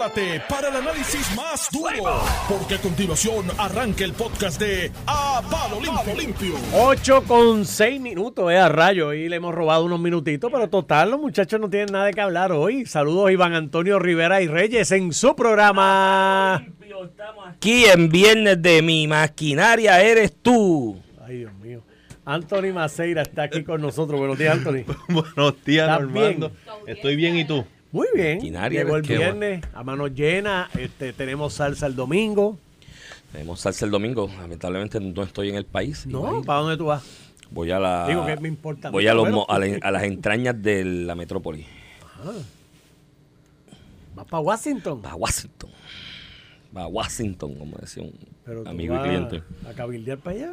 [0.00, 5.78] prepárate para el análisis más duro, porque a continuación arranca el podcast de A Palo
[5.80, 6.14] Limpio.
[6.16, 6.54] Limpio.
[6.74, 9.12] 8 con 6 minutos, eh, a rayo.
[9.12, 12.20] Y le hemos robado unos minutitos, pero total, los muchachos no tienen nada de qué
[12.22, 12.86] hablar hoy.
[12.86, 16.64] Saludos, Iván Antonio Rivera y Reyes en su programa.
[17.46, 20.98] Aquí en Viernes de mi maquinaria eres tú.
[21.26, 21.82] Ay, Dios mío.
[22.24, 24.18] Anthony Maceira está aquí con nosotros.
[24.18, 24.84] Buenos días, Anthony.
[25.08, 26.48] Buenos días, ¿Estás Normando.
[26.50, 26.96] bien?
[26.96, 27.64] Estoy bien, ¿y tú?
[27.92, 28.40] Muy bien.
[28.40, 30.68] Llegó el viernes a mano llena.
[30.78, 32.58] Este, tenemos salsa el domingo.
[33.32, 34.30] Tenemos salsa el domingo.
[34.40, 36.06] Lamentablemente no estoy en el país.
[36.06, 36.42] No.
[36.42, 37.02] ¿para dónde tú vas?
[37.50, 38.06] Voy a la.
[38.06, 38.90] Digo, ¿qué me importa?
[38.90, 41.66] Voy a, los Bueno, mo- a, la- a las entrañas de la metrópoli.
[44.14, 45.02] ¿Vas para Washington?
[45.04, 45.70] Va a Washington.
[46.76, 48.12] Va a Washington, como decía un
[48.44, 49.42] Pero amigo y cliente.
[49.68, 50.52] a cabildear para allá.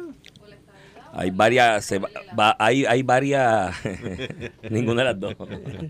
[1.12, 3.74] Hay varias, se va- va- hay, hay varias,
[4.70, 5.34] ninguna de las dos.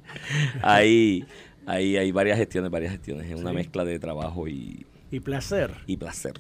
[0.63, 1.25] hay,
[1.69, 3.31] hay, hay varias gestiones, varias gestiones.
[3.31, 5.73] Es una mezcla de trabajo y, Y placer.
[5.87, 6.35] y placer.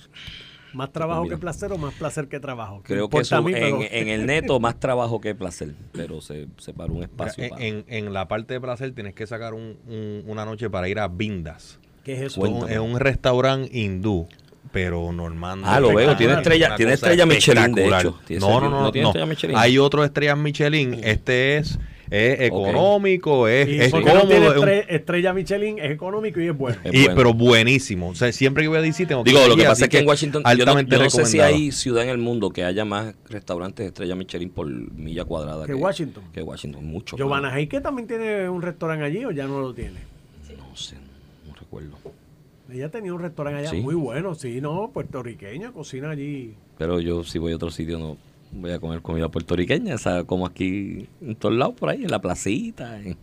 [0.75, 1.37] ¿Más trabajo Mira.
[1.37, 2.83] que placer o más placer que trabajo?
[2.83, 6.21] ¿Qué Creo que eso, mí, en, pero- en el neto más trabajo que placer, pero
[6.21, 7.43] se separa un espacio.
[7.45, 10.69] en, para- en- en la parte de placer tienes que sacar un- un- una noche
[10.69, 11.79] para ir a Bindas.
[12.05, 12.41] ¿Qué es eso?
[12.41, 12.73] Cuéntame.
[12.75, 14.29] Es un restaurante hindú,
[14.71, 15.67] pero Normando.
[15.67, 17.95] Ah, lo veo, tiene estrella- tiene estrella Michelin, de hecho.
[17.95, 19.09] No, no, estrella- no, no tiene no.
[19.11, 19.57] estrella Michelin.
[19.57, 21.01] Hay otro estrellas Michelin.
[21.03, 21.79] Este es,
[22.11, 24.53] es económico, es, Y es porque no tiene cómodo.
[24.55, 26.79] es un- estre- estrella Michelin, es económico y es bueno.
[26.85, 27.15] Es y- bueno.
[27.17, 28.09] Pero buenísimo.
[28.09, 29.91] O sea, siempre que voy a DC tengo que Digo, ir lo que pasa es
[29.91, 32.65] que en Washington, yo no, yo no sé si hay ciudad en el mundo que
[32.65, 35.67] haya más restaurantes de estrella Michelin por milla cuadrada.
[35.67, 36.25] ¿Que Washington?
[36.33, 37.17] Que Washington, mucho.
[37.17, 40.01] Giovanna Heike también tiene un restaurante allí o ya no lo tiene.
[40.57, 40.97] No sé,
[41.47, 41.97] no recuerdo.
[42.73, 43.81] Ella tenía un restaurante allá Sí.
[43.81, 46.53] muy bueno, sí, no, puertorriqueña, cocina allí.
[46.77, 48.17] Pero yo si voy a otro sitio no
[48.53, 52.11] voy a comer comida puertorriqueña, o sea, como aquí en todos lados por ahí, en
[52.11, 52.99] la placita.
[53.01, 53.17] en-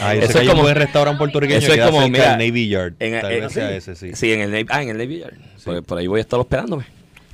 [0.00, 2.68] Ah, Eso es un como- buen restaurante puertorriqueño Eso es como, cerca mira, del Navy
[2.68, 2.94] Yard.
[2.98, 4.10] en- Tal vez sea ese, sí.
[4.14, 5.34] Sí, en el Navy, ah, en el Navy Yard.
[5.64, 6.84] Por, por ahí voy a estar hospedándome.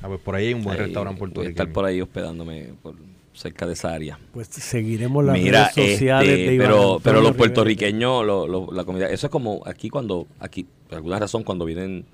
[0.01, 1.51] Ah, pues por ahí hay un buen Ahí restaurante Voy a puertorriqueño.
[1.63, 2.95] estar por ahí hospedándome por
[3.33, 4.19] cerca de esa área.
[4.33, 8.71] Pues seguiremos las Mira, redes sociales este, de Iván pero, pero los puertorriqueños, lo- lo-
[8.73, 12.05] la comida, eso es como aquí cuando, aquí, por alguna razón, cuando vienen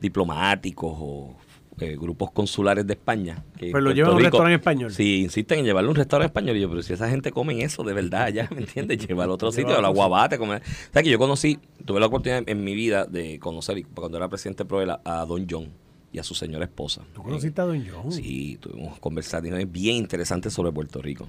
[0.00, 1.34] diplomáticos o
[1.80, 3.44] eh, grupos consulares de España.
[3.56, 4.92] Que Pues lo llevan a un restaurante español.
[4.92, 6.56] Sí, insisten en llevarlo a un restaurante español.
[6.56, 8.98] Y yo, pero si esa gente come eso de verdad, ya, ¿me entiendes?
[9.06, 10.62] Llevar a otro Lleva sitio, a la guabate, comer.
[10.62, 14.28] O sea, que yo conocí, tuve la oportunidad en mi vida de conocer, cuando era
[14.28, 15.85] presidente de Proela, a Don John
[16.16, 17.02] y a su señora esposa.
[17.14, 18.10] ¿Tú conociste a Don John?
[18.10, 21.28] Sí, tuvimos conversaciones bien interesantes sobre Puerto Rico.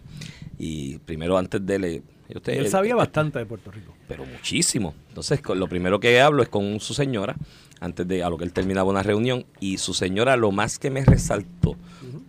[0.57, 3.93] Y primero, antes de él, Y usted, él sabía bastante de Puerto Rico.
[4.07, 4.93] pero muchísimo.
[5.09, 7.35] Entonces, con- lo primero que hablo es con su señora,
[7.81, 10.89] antes de a lo que él terminaba una reunión, y su señora lo más que
[10.89, 11.75] me resaltó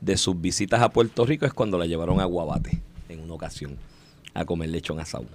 [0.00, 3.76] de sus visitas a Puerto Rico es cuando la llevaron a Guabate, en una ocasión,
[4.34, 5.26] a comer lechón asado.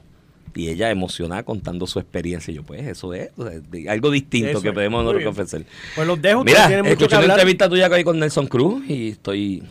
[0.56, 2.52] Y ella emocionada contando su experiencia.
[2.52, 4.74] Y yo, pues, eso es o sea, de- algo distinto Eso que es.
[4.74, 5.66] podemos nosotros ofrecer.
[5.96, 8.48] Pues los dejo, Mira, tienen mucho que escuché una entrevista tuya que hay con Nelson
[8.48, 9.64] Cruz y estoy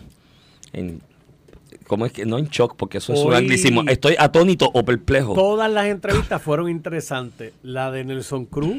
[0.73, 1.01] en...
[1.87, 2.25] ¿Cómo es que?
[2.25, 3.83] No en shock, porque eso es un anglicismo.
[3.87, 5.35] Estoy atónito o perplejo.
[5.35, 7.53] Todas las entrevistas fueron interesantes.
[7.63, 8.79] La de Nelson Cruz,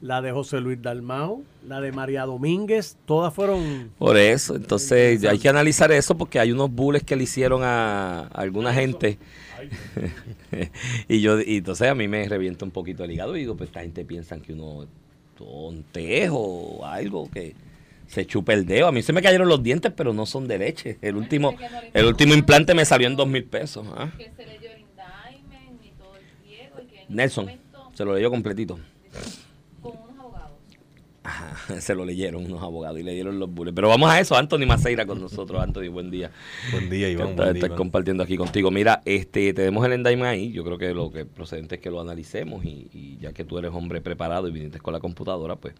[0.00, 3.90] la de José Luis Dalmao, la de María Domínguez, todas fueron...
[3.98, 8.20] Por eso, entonces hay que analizar eso porque hay unos bulles que le hicieron a,
[8.20, 9.18] a alguna gente.
[11.08, 13.68] y yo y entonces a mí me revienta un poquito el hígado y digo, pues
[13.68, 14.88] esta gente piensan que uno es
[15.36, 17.54] tontejo o algo que
[18.06, 18.86] se chupa el dedo.
[18.86, 20.98] A mí se me cayeron los dientes, pero no son de leche.
[21.00, 21.54] El último
[21.94, 23.86] el último implante me salió en dos mil pesos.
[23.96, 24.10] ¿ah?
[27.08, 27.50] Nelson,
[27.94, 28.78] se lo leyó completito.
[31.24, 33.72] Ajá, se lo leyeron unos abogados y le dieron los bulles.
[33.74, 35.62] Pero vamos a eso, Anthony Maceira con nosotros.
[35.62, 36.30] Anthony, buen día.
[36.72, 37.36] Buen día, Iván.
[37.36, 37.78] Buen día, estar Iván.
[37.78, 38.70] compartiendo aquí contigo.
[38.70, 40.52] Mira, este, tenemos el endime ahí.
[40.52, 43.58] Yo creo que lo que procedente es que lo analicemos y, y ya que tú
[43.58, 45.74] eres hombre preparado y viniste con la computadora, pues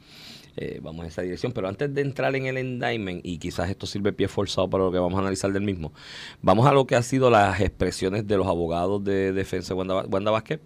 [0.57, 1.53] eh, vamos a esa dirección.
[1.53, 4.93] Pero antes de entrar en el endime, y quizás esto sirve pie forzado para lo
[4.93, 5.93] que vamos a analizar del mismo,
[6.41, 10.05] vamos a lo que ha sido las expresiones de los abogados de defensa de Wanda,
[10.07, 10.61] Wanda Vázquez.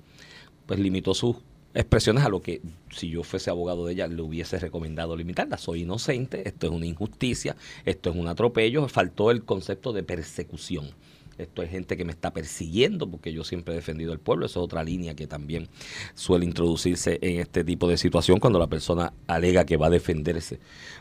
[0.67, 1.37] Pues limitó sus
[1.77, 5.59] expresiones a lo que si yo fuese abogado de ella le hubiese recomendado limitarla.
[5.59, 10.91] Soy inocente, esto es una injusticia, esto es un atropello, faltó el concepto de persecución.
[11.39, 14.47] Esto es gente que me está persiguiendo porque yo siempre he defendido al pueblo.
[14.47, 15.69] Esa es otra línea que también
[16.15, 20.59] suele introducirse en este tipo de situación cuando la persona alega que va a defenderse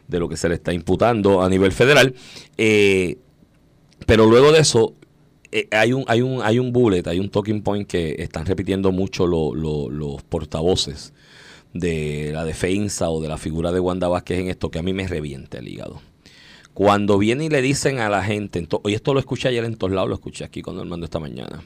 [0.09, 2.15] de lo que se le está imputando a nivel federal.
[2.57, 3.17] Eh,
[4.05, 4.93] pero luego de eso,
[5.59, 8.91] eh, hay un hay un hay un bullet, hay un talking point que están repitiendo
[8.91, 11.13] mucho lo- lo- los portavoces
[11.73, 14.93] de la defensa o de la figura de Wanda Vázquez en esto que a mí
[14.93, 16.01] me revienta el hígado.
[16.73, 19.93] Cuando vienen y le dicen a la gente, y esto lo escuché ayer en todos
[19.93, 21.63] lados, lo escuché aquí con Armando esta mañana,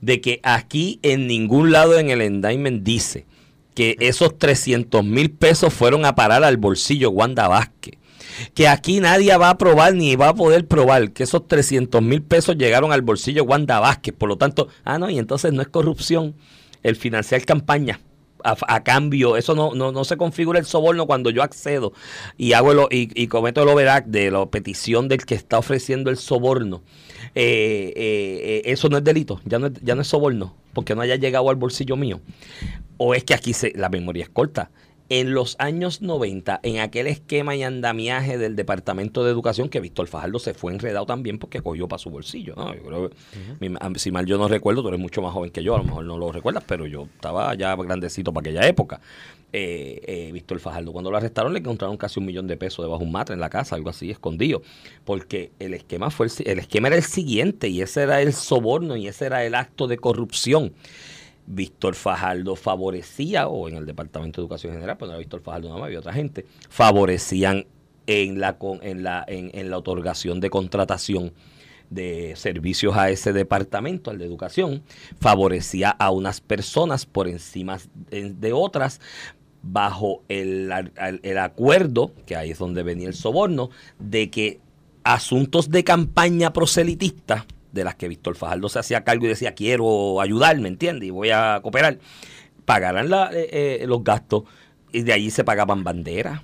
[0.00, 3.26] de que aquí en ningún lado en el indictment dice
[3.74, 7.94] que esos 300 mil pesos fueron a parar al bolsillo Wanda Vázquez.
[8.54, 12.22] Que aquí nadie va a probar ni va a poder probar que esos 300 mil
[12.22, 14.14] pesos llegaron al bolsillo Wanda Vázquez.
[14.16, 16.34] Por lo tanto, ah, no, y entonces no es corrupción
[16.82, 18.00] el financiar campaña.
[18.44, 21.92] A, cambio, eso no, no, no se configura el soborno cuando yo accedo
[22.36, 25.58] y hago el o- y, y cometo el overact de la petición del que está
[25.58, 26.82] ofreciendo el soborno.
[27.34, 30.94] Eh, eh, eh, eso no es delito, ya no es, ya no es soborno, porque
[30.94, 32.20] no haya llegado al bolsillo mío.
[32.96, 34.70] O es que aquí se, la memoria es corta.
[35.10, 40.06] En los años 90, en aquel esquema y andamiaje del Departamento de Educación, que Víctor
[40.06, 42.54] Fajardo se fue enredado también porque cogió para su bolsillo.
[42.56, 42.74] ¿no?
[42.74, 43.16] Yo creo que,
[43.70, 45.84] mi- si mal yo no recuerdo, tú eres mucho más joven que yo, a lo
[45.84, 49.00] mejor no lo recuerdas, pero yo estaba ya grandecito para aquella época.
[49.50, 53.00] Eh, eh, Víctor Fajardo, cuando lo arrestaron, le encontraron casi un millón de pesos debajo
[53.00, 54.60] de un matre en la casa, algo así, escondido.
[55.06, 58.94] Porque el esquema, fue el, el esquema era el siguiente, y ese era el soborno,
[58.94, 60.74] y ese era el acto de corrupción.
[61.50, 65.68] Víctor Fajardo favorecía, o en el Departamento de Educación General, pues no era Víctor Fajardo
[65.68, 67.66] nada más, había otra gente, favorecían
[68.06, 71.32] en la, en la, en, la otorgación de contratación
[71.88, 74.82] de servicios a ese departamento, al de educación,
[75.20, 77.78] favorecía a unas personas por encima
[78.10, 79.00] de, otras
[79.62, 80.70] bajo el,
[81.22, 84.60] el acuerdo, que ahí es donde venía el soborno, de que
[85.02, 90.20] asuntos de campaña proselitista, de las que Víctor Fajardo se hacía cargo y decía quiero
[90.20, 91.08] ayudar, ¿me entiendes?
[91.08, 91.98] Y voy a cooperar,
[92.64, 94.44] pagaran la- eh, eh, los gastos
[94.92, 96.40] y de allí se pagaban banderas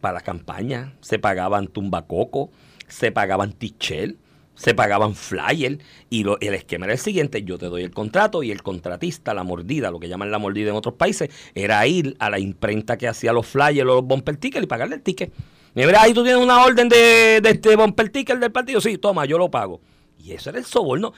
[0.00, 2.50] para la campaña, se pagaban tumbacoco,
[2.88, 4.16] se pagaban tichel,
[4.54, 5.78] se pagaban flyer
[6.10, 9.32] y lo- el esquema era el siguiente, yo te doy el contrato y el contratista,
[9.34, 12.96] la mordida, lo que llaman la mordida en otros países, era ir a la imprenta
[12.98, 15.32] que hacía los flyers o los bumper tickets y pagarle el ticket.
[15.74, 19.24] Mira, ahí tú tienes una orden de, de este bumper ticket del partido, sí, toma,
[19.24, 19.80] yo lo pago.
[20.22, 21.12] Y eso era el soborno.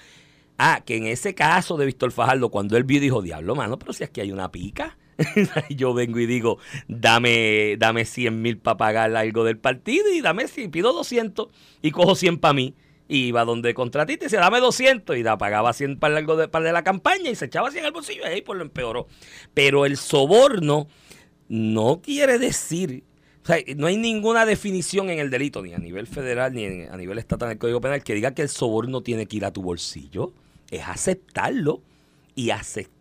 [0.58, 3.93] Ah, que en ese caso de Víctor Fajardo, cuando él vio, dijo, diablo, mano, pero
[3.93, 4.96] si aquí hay una pica.
[5.70, 6.58] Yo vengo y digo,
[6.88, 11.49] dame, dame 100 mil para pagar algo del partido y dame 100, pido 200
[11.82, 12.75] y cojo 100 para mí.
[13.08, 16.49] Y iba donde contratista y dice, dame 200 y da, pagaba 100 para algo de,
[16.49, 19.06] para de la campaña y se echaba 100 al bolsillo y ahí pues lo empeoró.
[19.52, 20.88] Pero el soborno
[21.49, 23.04] no quiere decir,
[23.43, 26.91] o sea, no hay ninguna definición en el delito, ni a nivel federal ni en-
[26.93, 29.44] a nivel estatal en el Código Penal, que diga que el soborno tiene que ir
[29.44, 30.33] a tu bolsillo.
[30.71, 31.83] Es aceptarlo
[32.35, 32.50] y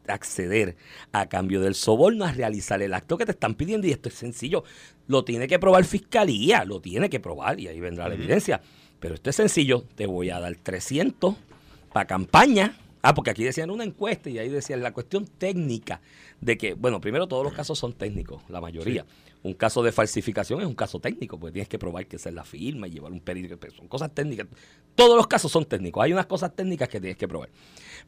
[0.08, 0.76] acceder
[1.14, 3.88] a cambio del soborno a realizar el acto que te están pidiendo.
[3.88, 4.64] Y esto es sencillo.
[5.08, 8.62] Lo tiene que probar fiscalía, lo tiene que probar y ahí vendrá la evidencia.
[9.00, 9.86] Pero esto es sencillo.
[9.96, 11.36] Te voy a dar 300
[11.94, 12.78] para campaña.
[13.02, 16.02] Ah, porque aquí decían una encuesta y ahí decían la cuestión técnica
[16.40, 19.06] de que, bueno, primero todos los casos son técnicos, la mayoría.
[19.44, 22.36] Un caso de falsificación es un caso técnico, porque tienes que probar que esa es
[22.36, 24.48] la firma y llevar un pero son cosas técnicas.
[24.94, 27.50] Todos los casos son técnicos, hay unas cosas técnicas que tienes que probar.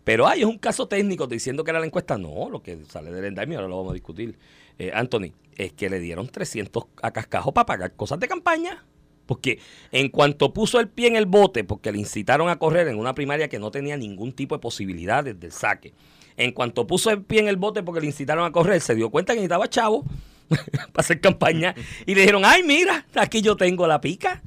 [0.03, 3.25] Pero hay un caso técnico diciendo que era la encuesta, no, lo que sale del
[3.25, 4.37] endemio, ahora lo vamos a discutir,
[4.77, 8.83] eh, Anthony, es que le dieron 300 a cascajo para pagar cosas de campaña.
[9.25, 9.59] Porque
[9.91, 13.15] en cuanto puso el pie en el bote, porque le incitaron a correr en una
[13.15, 15.93] primaria que no tenía ningún tipo de posibilidades del saque,
[16.37, 19.09] en cuanto puso el pie en el bote porque le incitaron a correr, se dio
[19.09, 20.03] cuenta que necesitaba chavo
[20.49, 21.75] para hacer campaña
[22.05, 24.41] y le dijeron, ay, mira, aquí yo tengo la pica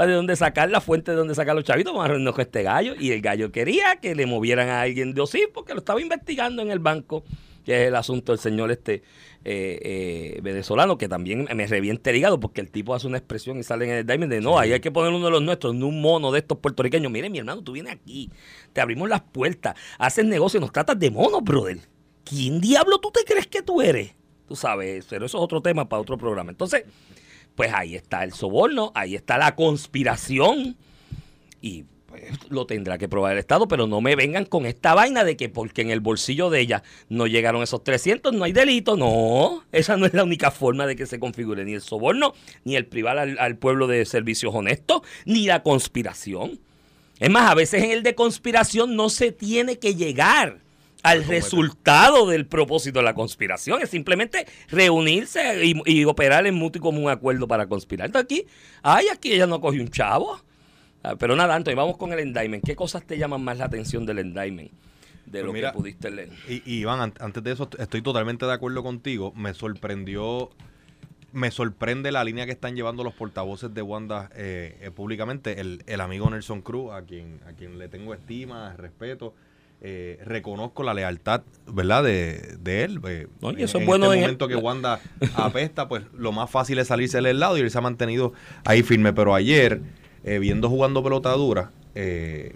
[0.00, 2.40] para de dónde sacar la fuente de dónde sacar los chavitos, vamos a reunirnos con
[2.40, 2.94] este gallo.
[2.98, 6.62] Y el gallo quería que le movieran a alguien de OSIP porque lo estaba investigando
[6.62, 7.22] en el banco,
[7.70, 9.04] que es el asunto del señor este
[9.44, 9.78] eh,
[10.34, 13.62] eh, venezolano, que también me revienta el hígado porque el tipo hace una expresión y
[13.62, 15.86] sale en el diamond de no, ahí hay que poner uno de los nuestros, no
[15.86, 17.12] un mono de estos puertorriqueños.
[17.12, 18.28] Mire, mi hermano, tú vienes aquí,
[18.72, 21.78] te abrimos las puertas, haces negocio nos tratas de mono, brother.
[22.24, 24.16] ¿Quién diablo tú te crees que tú eres?
[24.48, 26.50] Tú sabes, pero eso es otro tema para otro programa.
[26.50, 26.86] Entonces,
[27.54, 30.76] pues ahí está el soborno, ahí está la conspiración
[31.60, 35.22] y pues, lo tendrá que probar el Estado, pero no me vengan con esta vaina
[35.22, 38.96] de que porque en el bolsillo de ella no llegaron esos 300, no hay delito.
[38.96, 42.74] No, esa no es la única forma de que se configure ni el soborno, ni
[42.74, 46.58] el privar al, al pueblo de servicios honestos, ni la conspiración.
[47.20, 50.58] Es más, a veces en el de conspiración no se tiene que llegar
[51.02, 53.80] al resultado del propósito de la conspiración.
[53.82, 58.06] Es simplemente reunirse y, y operar en mutuo y común acuerdo para conspirar.
[58.06, 58.46] Entonces aquí,
[58.82, 60.40] ay, aquí ella no cogió un chavo.
[61.02, 62.64] Ah, Pero nada, Antonio, vamos con el endowment.
[62.64, 64.70] ¿Qué cosas te llaman más la atención del endowment?
[65.26, 66.30] De Pues lo mira, que pudiste leer.
[66.48, 69.32] Y, y Iván, an- antes de eso, est- estoy totalmente de acuerdo contigo.
[69.36, 70.50] Me sorprendió,
[71.32, 75.60] me sorprende la línea que están llevando los portavoces de Wanda eh, eh, públicamente.
[75.60, 79.32] El, el amigo Nelson Cruz, a quien, a quien le tengo estima, respeto.
[79.82, 82.02] eh, reconozco la lealtad, ¿verdad?
[82.04, 83.00] De, de él.
[83.08, 85.00] eh, No, y en- es en este en- momento que Wanda
[85.34, 88.32] apesta, pues lo más fácil es salirse del lado y él se ha mantenido
[88.64, 89.12] ahí firme.
[89.14, 89.80] Pero ayer,
[90.24, 92.54] eh, viendo jugando pelota dura, eh,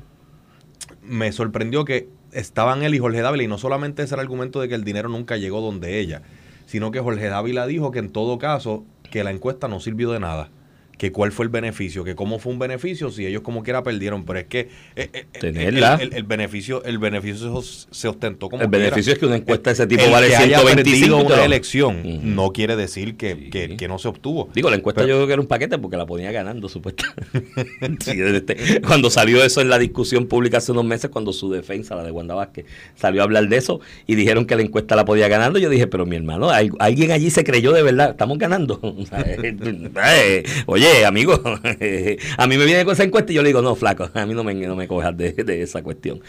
[1.03, 4.61] me sorprendió que estaban él y Jorge Dávila y no solamente ese era el argumento
[4.61, 6.23] de que el dinero nunca llegó donde ella,
[6.67, 10.21] sino que Jorge Dávila dijo que en todo caso que la encuesta no sirvió de
[10.21, 10.51] nada
[10.99, 14.25] que cuál fue el beneficio, que cómo fue un beneficio si ellos como quiera perdieron,
[14.25, 14.61] pero es que
[14.97, 15.99] eh, eh, el, Tenerla.
[16.01, 18.85] el- el beneficio el beneficio se, ostentó como El quiera.
[18.87, 21.27] beneficio es que una encuesta de ese tipo El vale que haya 125 perdido y
[21.27, 23.51] te una elección no quiere decir que, Sí.
[23.51, 24.49] que- que no se obtuvo.
[24.55, 27.25] Digo, la encuesta Pero- yo creo que era un paquete porque la ponía ganando, supuestamente.
[28.05, 31.95] Sí, este, cuando salió eso en la discusión pública hace unos meses, cuando su defensa,
[31.97, 35.05] la de Wanda Vázquez, salió a hablar de eso y dijeron que la encuesta la
[35.05, 38.39] podía ganando, yo dije, pero mi hermano, al- alguien allí se creyó de verdad, estamos
[38.39, 38.81] ganando.
[39.05, 40.45] O sea, eh, eh,
[40.87, 41.41] oye, amigo,
[42.37, 44.35] a mí me viene con esa encuesta y yo le digo, no, flaco, a mí
[44.35, 46.21] no me, no me cojas de, de esa cuestión.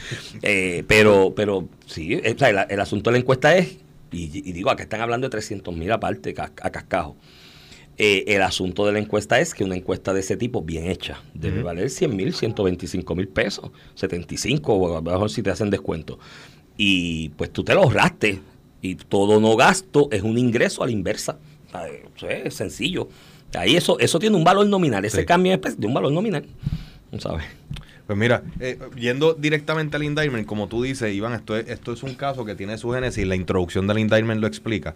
[0.41, 3.77] Eh, pero, pero sí, eh, o sea, el, el asunto de la encuesta es,
[4.11, 7.17] y, y digo, acá están hablando de 300 mil aparte, a cascajo.
[7.97, 11.21] Eh, el asunto de la encuesta es que una encuesta de ese tipo, bien hecha,
[11.33, 15.69] debe valer 100 mil, 125 mil pesos, 75, o a lo mejor si te hacen
[15.69, 16.19] descuento.
[16.77, 18.41] Y pues tú te lo ahorraste.
[18.81, 21.39] Y todo no gasto es un ingreso a la inversa.
[21.69, 23.07] O sea, Eso es sencillo.
[23.53, 25.05] Ahí eso, eso tiene un valor nominal.
[25.05, 25.25] Ese Sí.
[25.25, 26.45] cambio es pues, de un valor nominal.
[27.19, 27.45] ¿Sabes?
[28.07, 32.03] Pues mira, eh, yendo directamente al indictment, como tú dices, Iván, esto es, esto es
[32.03, 34.93] un caso que tiene su génesis, la introducción del indictment lo explica.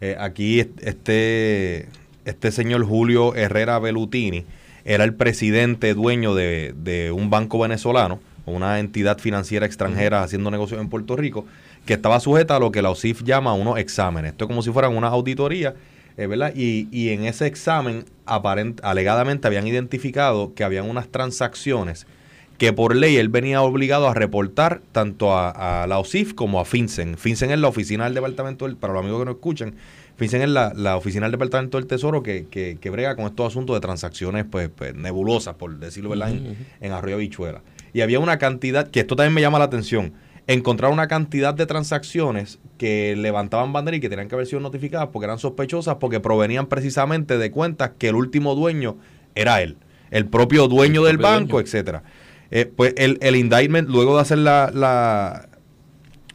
[0.00, 1.88] Eh, aquí est- este,
[2.24, 4.44] este señor Julio Herrera Bellutini
[4.84, 10.80] era el presidente dueño de, de un banco venezolano, una entidad financiera extranjera haciendo negocios
[10.80, 11.46] en Puerto Rico,
[11.86, 14.32] que estaba sujeta a lo que la OSIF llama unos exámenes.
[14.32, 15.74] Esto es como si fueran una auditoría
[16.16, 16.52] eh, ¿verdad?
[16.54, 22.06] Y, y en ese examen, aparent- alegadamente habían identificado que habían unas transacciones
[22.58, 26.64] que por ley él venía obligado a reportar tanto a, a la OSIF como a
[26.64, 27.16] FinCEN.
[27.18, 29.74] FinCEN es la oficina del Departamento, del, para los amigos que no escuchan,
[30.16, 33.48] FinCEN es la, la oficina del Departamento del Tesoro que, que, que brega con estos
[33.48, 37.62] asuntos de transacciones pues, pues, nebulosas, por decirlo verdad, en, en Arroyo Bichuela.
[37.92, 40.12] Y había una cantidad, que esto también me llama la atención,
[40.46, 45.08] encontrar una cantidad de transacciones que levantaban bandera y que tenían que haber sido notificadas
[45.12, 48.96] porque eran sospechosas porque provenían precisamente de cuentas que el último dueño
[49.34, 49.76] era él,
[50.10, 51.64] el propio dueño El del propio banco, dueño.
[51.66, 52.02] etcétera.
[52.50, 55.48] Eh, pues el, el indictment, luego de hacer la, la-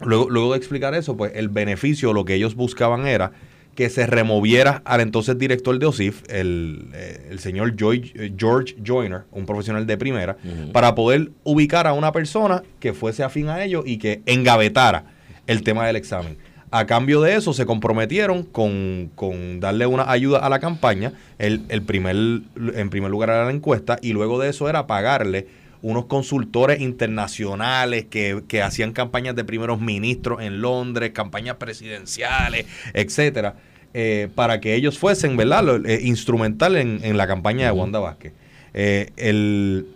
[0.01, 3.33] luego, luego de explicar eso, pues el beneficio, lo que ellos buscaban era
[3.77, 8.75] que se removiera al entonces director de OSIF, el, eh, el señor Joy- eh, George
[8.83, 10.35] Joyner, un profesional de primera,
[10.73, 15.03] para poder ubicar a una persona que fuese afín a ellos y que engavetara
[15.45, 16.37] el tema del examen.
[16.71, 21.61] A cambio de eso se comprometieron con, con darle una ayuda a la campaña, el,
[21.69, 25.45] el primer, en primer lugar era la encuesta, y luego de eso era pagarle
[25.89, 33.55] unos consultores internacionales que, que hacían campañas de primeros ministros en Londres, campañas presidenciales, etcétera,
[33.93, 37.99] eh, para que ellos fuesen, ¿verdad?, lo- eh, instrumental en, en la campaña de Wanda
[37.99, 38.33] Vázquez.
[38.73, 39.87] Eh, el,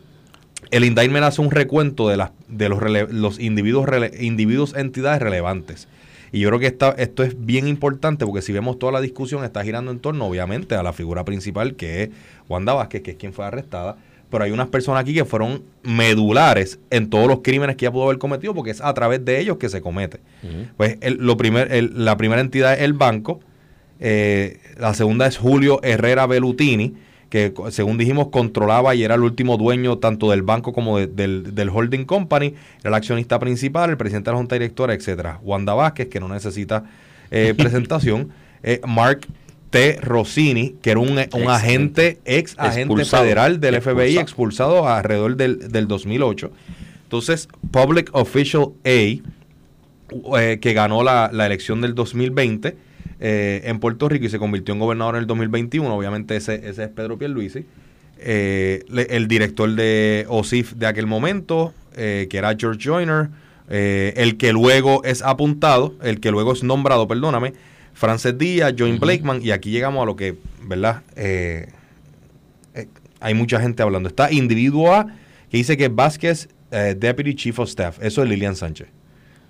[0.71, 5.21] el indictment hace un recuento de, las, de los, rele- los individuos, rele- individuos, entidades
[5.21, 5.87] relevantes.
[6.31, 9.43] Y yo creo que esta, esto es bien importante porque si vemos toda la discusión
[9.43, 12.09] está girando en torno, obviamente, a la figura principal que es
[12.47, 13.97] Wanda Vázquez, que es quien fue arrestada.
[14.31, 18.05] Pero hay unas personas aquí que fueron medulares en todos los crímenes que ella pudo
[18.05, 20.19] haber cometido porque es a través de ellos que se comete.
[20.77, 23.39] Pues el- lo primer, el- la primera entidad es el banco,
[23.99, 26.93] eh, la segunda es Julio Herrera Bellutini,
[27.29, 31.53] que según dijimos controlaba y era el último dueño tanto del banco como de- del,
[31.55, 32.47] del holding company,
[32.79, 35.39] era el accionista principal, el presidente de la junta directora, etcétera.
[35.43, 36.83] Wanda Vázquez, que no necesita
[37.31, 38.29] eh, presentación,
[38.63, 39.21] eh, Mark
[39.71, 39.97] T.
[40.01, 43.23] Rossini, que era un, agente, ex agente expulsado.
[43.23, 44.87] federal del FBI, Expulsado.
[44.87, 46.51] alrededor del, del 2008.
[47.03, 52.75] Entonces, Public Official A, eh, que ganó la, la elección del 2020
[53.21, 55.95] eh, en Puerto Rico y se convirtió en gobernador en el 2021.
[55.95, 57.65] Obviamente ese, ese es Pedro Pierluisi.
[58.19, 63.29] Eh, le- el director de OSIF de aquel momento, que era George Joyner,
[63.69, 67.53] el que luego es apuntado, el que luego es nombrado, perdóname,
[67.93, 71.03] Frances Díaz, Join Blakeman, y aquí llegamos a lo que, ¿verdad?
[71.15, 71.67] Eh,
[72.73, 72.87] eh,
[73.19, 74.09] hay mucha gente hablando.
[74.09, 75.07] Está individuo A,
[75.49, 78.87] que dice que Vázquez, eh, Deputy Chief of Staff, eso es Lilian Sánchez.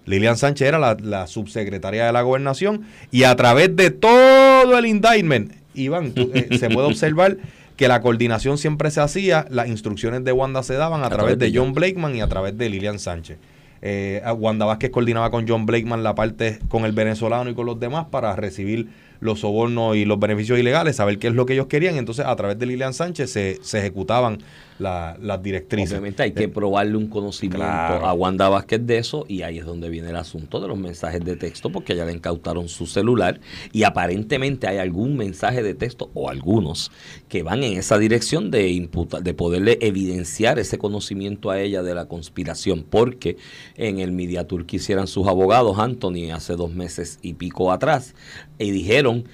[0.06, 2.82] Lilian Sánchez era la, la subsecretaria de la gobernación
[3.12, 7.38] y a través de todo el indictment, Iván, tú, se puede observar
[7.78, 11.52] que la coordinación siempre se hacía, las instrucciones de Wanda se daban a, través, de
[11.54, 13.38] John Blakeman y a través de Lilian Sánchez.
[13.82, 17.80] Eh, Wanda Vázquez coordinaba con John Blakeman la parte con el venezolano y con los
[17.80, 21.68] demás para recibir los sobornos y los beneficios ilegales, saber qué es lo que ellos
[21.68, 21.98] querían.
[21.98, 24.40] Entonces, a través de Lilian Sánchez se, se ejecutaban
[24.82, 25.92] la- las directrices.
[25.92, 28.06] Obviamente hay que Eh, probarle un conocimiento Claro.
[28.06, 31.24] a Wanda Vázquez de eso y ahí es donde viene el asunto de los mensajes
[31.24, 33.40] de texto porque ya le incautaron su celular
[33.72, 36.92] y aparentemente hay algún mensaje de texto o algunos
[37.30, 41.94] que van en esa dirección de imputar, de poderle evidenciar ese conocimiento a ella de
[41.96, 43.38] la conspiración porque
[43.78, 48.16] en el Media Tour que hicieran sus abogados Anthony hace dos meses y pico atrás
[48.58, 49.26] y dijeron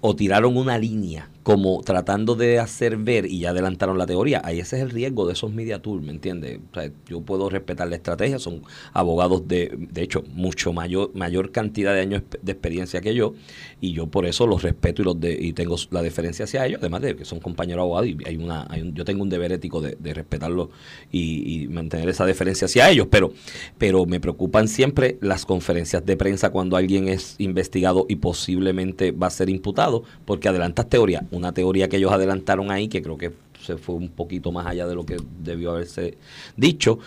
[0.00, 4.42] o tiraron una línea como tratando de hacer ver y ya adelantaron la teoría.
[4.44, 6.58] Ahí ese es el riesgo de esos media tours, ¿me entiendes?
[6.72, 8.62] O sea, yo puedo respetar la estrategia, son
[8.92, 13.34] abogados de, de hecho, mucho mayor, mayor cantidad de años de experiencia que yo,
[13.80, 16.80] y yo por eso los respeto y los de, y tengo la deferencia hacia ellos,
[16.80, 19.52] además de que son compañeros abogados y hay una, hay un- yo tengo un deber
[19.52, 20.70] ético de, de respetarlos
[21.12, 23.32] y, y mantener esa deferencia hacia ellos, pero,
[23.78, 29.26] pero me preocupan siempre las conferencias de prensa cuando alguien es investigado y posiblemente va
[29.28, 33.32] a ser imputado, porque adelantas teoría, una teoría que ellos adelantaron ahí, que creo que
[33.64, 36.16] se fue un poquito más allá de lo que debió haberse
[36.56, 36.98] dicho,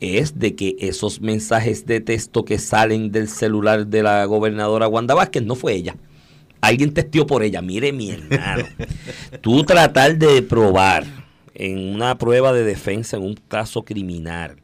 [0.00, 5.14] es de que esos mensajes de texto que salen del celular de la gobernadora Wanda
[5.14, 5.96] Vázquez no fue ella.
[6.60, 7.60] Alguien testió por ella.
[7.62, 8.64] Mire, mi hermano,
[9.40, 11.04] tú tratar de probar
[11.54, 14.56] en una prueba de defensa, en un caso criminal,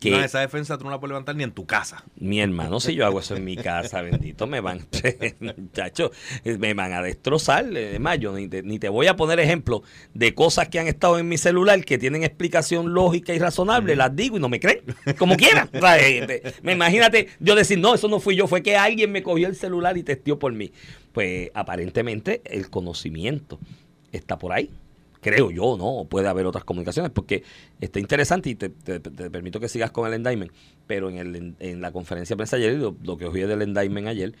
[0.00, 2.04] que No, esa defensa tú no la puedes levantar ni en tu casa.
[2.16, 4.86] mi hermano, si yo hago eso en mi casa, bendito, me van,
[5.40, 6.10] muchacho,
[6.44, 7.64] me van a destrozar.
[7.64, 11.18] Además, yo ni te, ni te voy a poner ejemplo de cosas que han estado
[11.18, 14.80] en mi celular que tienen explicación lógica y razonable, las digo y no me creen,
[15.18, 15.70] como quieran.
[15.72, 19.48] Eh, Me imagínate yo decir, no, eso no fui yo, fue que alguien me cogió
[19.48, 20.72] el celular y testió por mí.
[21.12, 23.58] Pues aparentemente el conocimiento
[24.12, 24.70] está por ahí
[25.30, 26.06] creo yo, ¿no?
[26.08, 27.42] Puede haber otras comunicaciones, porque
[27.80, 30.52] está interesante y te, te- te permito que sigas con el endictment,
[30.86, 34.08] pero en, el, en la conferencia de prensa ayer, lo, lo que oí del endictment
[34.08, 34.34] ayer,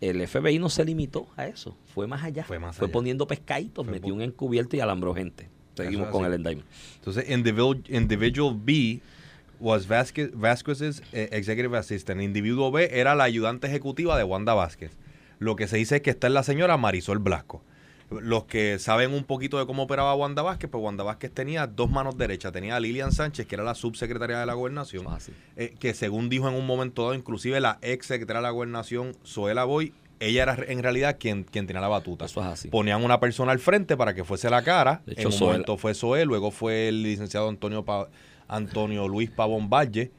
[0.00, 2.92] el FBI no se limitó a eso, fue más allá, Fue más fue allá.
[2.92, 5.48] poniendo pescaditos, Fue metió un encubierto y alambró gente.
[5.76, 6.68] Seguimos con el endictment.
[6.96, 9.00] Entonces, individual, individual B
[9.60, 12.20] was Vasquez, Vasquez's eh, executive assistant.
[12.22, 14.92] Individuo B era la ayudante ejecutiva de Wanda Vázquez.
[15.38, 17.62] Lo que se dice es que está es la señora Marisol Blasco.
[18.10, 21.90] Los que saben un poquito de cómo operaba Wanda Vázquez, pues Wanda Vázquez tenía dos
[21.90, 22.52] manos derechas.
[22.52, 25.32] Tenía a Lilian Sánchez, que era la subsecretaria de la gobernación, así.
[25.56, 29.16] eh, que según dijo en un momento dado, inclusive la ex secretaria de la gobernación,
[29.26, 32.24] Zoela Boy, ella era en realidad quien, quien tenía la batuta.
[32.26, 32.68] Eso es así.
[32.68, 35.02] Ponían una persona al frente para que fuese la cara.
[35.04, 38.08] De hecho, en un momento fue Zoé, luego fue el licenciado Antonio Pa-
[38.48, 40.10] Antonio Luis Pavón Valle.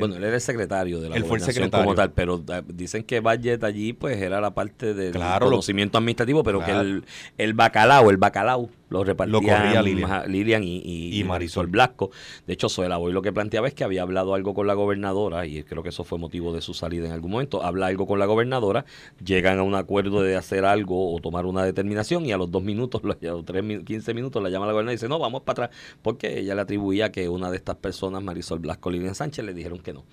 [0.00, 1.84] Bueno, él era el secretario de la Él fue el secretario.
[1.84, 5.98] como tal, pero eh, dicen que Budget allí pues era la parte del Claro, conocimiento
[5.98, 6.72] administrativo, pero Claro.
[6.74, 7.04] que el,
[7.38, 9.82] el bacalao, el bacalao lo repartía Lo corría
[10.26, 10.62] Lilian.
[10.64, 10.82] Y,
[11.18, 11.68] y- Marisol.
[11.68, 12.10] Blasco.
[12.46, 15.46] De hecho, Zoela Boy lo que planteaba es que había hablado algo con la gobernadora,
[15.46, 18.18] y creo que eso fue motivo de su salida en algún momento, habla algo con
[18.18, 18.84] la gobernadora,
[19.24, 22.62] llegan a un acuerdo de hacer algo o tomar una determinación, y a los dos
[22.62, 25.42] minutos, a los tres, min- 15 minutos, la llama la gobernadora y dice, no, vamos
[25.42, 29.44] para atrás, porque ella le atribuía que una de estas personas, Marisol Blasco, Lilian Sánchez,
[29.44, 30.04] le dijeron que no,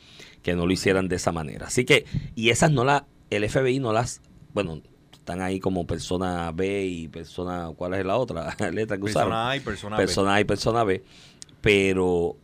[0.43, 1.65] que no lo hicieran de esa manera.
[1.67, 4.21] Así que, y esas no las, el FBI no las,
[4.53, 4.81] bueno,
[5.27, 9.29] están ahí como persona B y persona, ¿cuál es la otra letra que usaron?
[9.29, 10.03] Persona A y persona B.
[10.05, 11.03] persona A y persona B,
[11.59, 12.37] pero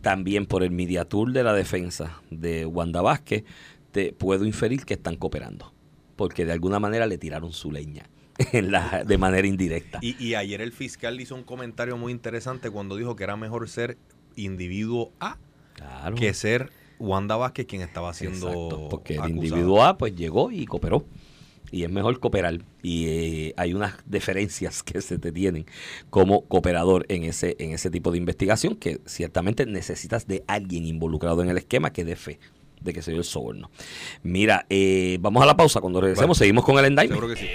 [0.00, 3.44] también por el media tour de la defensa de Wanda Vázquez,
[3.90, 5.70] te puedo inferir que están cooperando,
[6.16, 8.08] porque de alguna manera le tiraron su leña
[8.52, 9.98] en la, de manera indirecta.
[10.00, 13.68] Y, y ayer el fiscal hizo un comentario muy interesante cuando dijo que era mejor
[13.68, 13.98] ser
[14.34, 15.36] individuo A
[15.74, 16.16] Claro.
[16.16, 20.64] que ser Wanda Vázquez quien estaba siendo Exacto, porque el individuo A pues llegó y
[20.64, 21.04] cooperó.
[21.72, 22.60] Y es mejor cooperar.
[22.82, 25.66] Y eh, hay unas deferencias que se te tienen
[26.10, 31.42] como cooperador en ese, en ese tipo de investigación que ciertamente necesitas de alguien involucrado
[31.42, 32.38] en el esquema que dé fe
[32.80, 33.70] de que se dio el soborno.
[34.22, 35.80] Mira, eh, vamos a la pausa.
[35.80, 36.44] Cuando regresemos, Vale.
[36.44, 37.20] seguimos con el endictment.
[37.20, 37.46] Seguro que sí.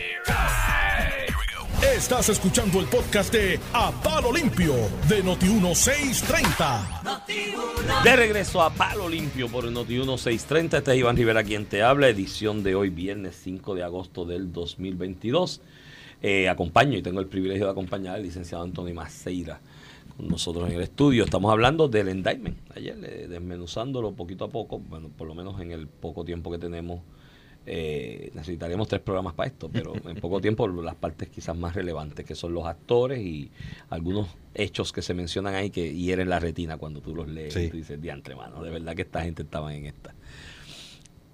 [1.81, 4.73] Estás escuchando el podcast de A Palo Limpio
[5.07, 8.03] de Noti1630.
[8.03, 10.79] De regreso a Palo Limpio por Noti 1630.
[10.79, 12.09] Este es Iván Rivera quien te habla.
[12.09, 15.61] Edición de hoy, viernes 5 de agosto del 2022.
[16.23, 19.61] Eh, acompaño y tengo el privilegio de acompañar al licenciado Antonio Maceira
[20.15, 21.25] con nosotros en el estudio.
[21.25, 22.57] Estamos hablando del indictment.
[22.75, 24.79] Ayer, eh, desmenuzándolo poquito a poco.
[24.79, 27.01] Bueno, por lo menos en el poco tiempo que tenemos.
[27.69, 32.25] Eh, necesitaríamos tres programas para esto, pero en poco tiempo las partes quizás más relevantes,
[32.25, 33.51] que son los actores y
[33.89, 37.63] algunos hechos que se mencionan ahí que hieren la retina cuando tú los lees Sí.
[37.65, 40.15] y tú dices, diantre, mano, de verdad que esta gente estaba en esta.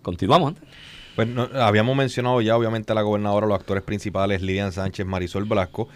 [0.02, 0.56] Continuamos.
[1.16, 5.46] Pues no- habíamos mencionado ya, obviamente, a la gobernadora, los actores principales, Lilian Sánchez, Marisol
[5.46, 5.88] Blasco.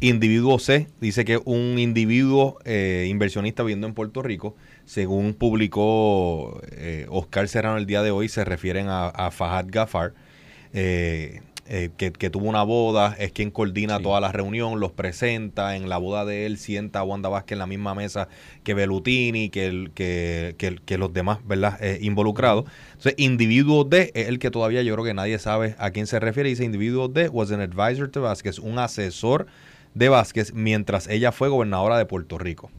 [0.00, 4.54] Individuo C, dice que un individuo eh, inversionista viviendo en Puerto Rico,
[4.84, 10.12] según publicó eh, Oscar Serrano el día de hoy, se refieren a, a Fahad Gafar,
[10.74, 14.02] eh, eh, que, que tuvo una boda, es quien coordina Sí.
[14.02, 17.58] toda la reunión, los presenta, en la boda de él sienta a Wanda Vázquez en
[17.60, 18.28] la misma mesa
[18.62, 21.82] que Belutini, que, el, que, que, que los demás ¿verdad?
[21.82, 22.66] Eh, involucrados.
[22.92, 26.20] Entonces, individuo D es el que todavía yo creo que nadie sabe a quién se
[26.20, 26.50] refiere.
[26.50, 29.46] Dice, individuo D was an advisor to Vázquez, un asesor
[29.96, 32.70] de Vázquez mientras ella fue gobernadora de Puerto Rico.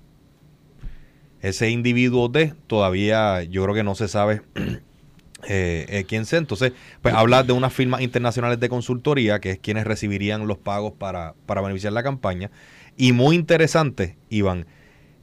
[1.41, 4.43] Ese individuo D todavía yo creo que no se sabe
[5.47, 6.37] eh, eh, quien sea.
[6.37, 10.93] Entonces, pues habla de unas firmas internacionales de consultoría, que es quienes recibirían los pagos
[10.93, 12.51] para, para beneficiar la campaña.
[12.95, 14.67] Y muy interesante, Iván,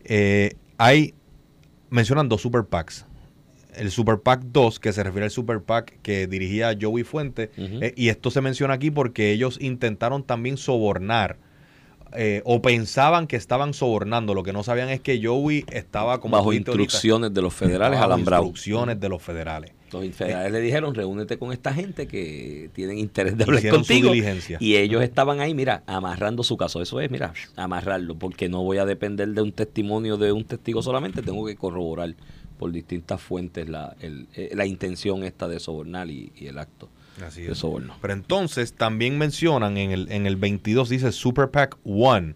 [0.02, 1.14] eh, hay,
[1.90, 3.07] mencionan dos super PACs.
[3.76, 7.50] El Super PAC 2, que se refiere al Super PAC que dirigía Joey Fuente,
[7.96, 11.38] y esto se menciona aquí porque ellos intentaron también sobornar
[12.14, 14.35] eh, o pensaban que estaban sobornando.
[14.35, 17.98] Lo que no sabían es que Joey estaba como bajo ahorita, instrucciones de los federales
[17.98, 18.46] bajo alambrados.
[18.46, 19.72] instrucciones de los federales.
[19.92, 24.11] Los federales le dijeron, reúnete con esta gente que tienen interés de hablar contigo.
[24.11, 24.59] diligencia.
[24.61, 26.83] Y ellos estaban ahí, mira, amarrando su caso.
[26.83, 30.83] Eso es, mira, amarrarlo, porque no voy a depender de un testimonio de un testigo
[30.83, 32.14] solamente, tengo que corroborar
[32.59, 36.88] por distintas fuentes la, el- eh, la intención esta de sobornar y, y el acto
[37.27, 37.59] Así de es.
[37.59, 37.96] soborno.
[38.00, 42.35] Pero entonces también mencionan en el, en el 22, dice Super PAC 1.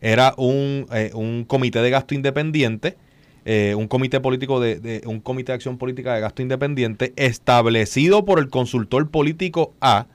[0.00, 2.96] Era un, eh, un comité de gasto independiente,
[3.44, 8.24] eh, un comité político de, de- un comité de acción política de gasto independiente establecido
[8.24, 10.06] por el consultor político A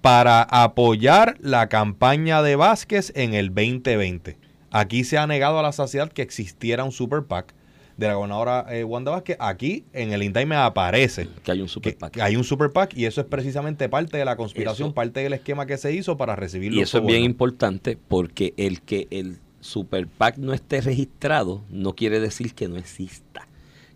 [0.00, 4.36] para apoyar la campaña de Vázquez en el 2020.
[4.70, 7.54] Aquí se ha negado a la sociedad que existiera un Super PAC
[7.98, 9.36] de la gobernadora eh, Wanda Vázquez.
[9.40, 13.04] Aquí en el indictment aparece Que hay un super que hay un super PAC y
[13.04, 16.36] eso es precisamente parte de la conspiración, Eso- parte del esquema que se hizo para
[16.36, 20.80] recibir Y los eso es bien importante porque el que el super PAC no esté
[20.80, 23.48] registrado no quiere decir que no exista.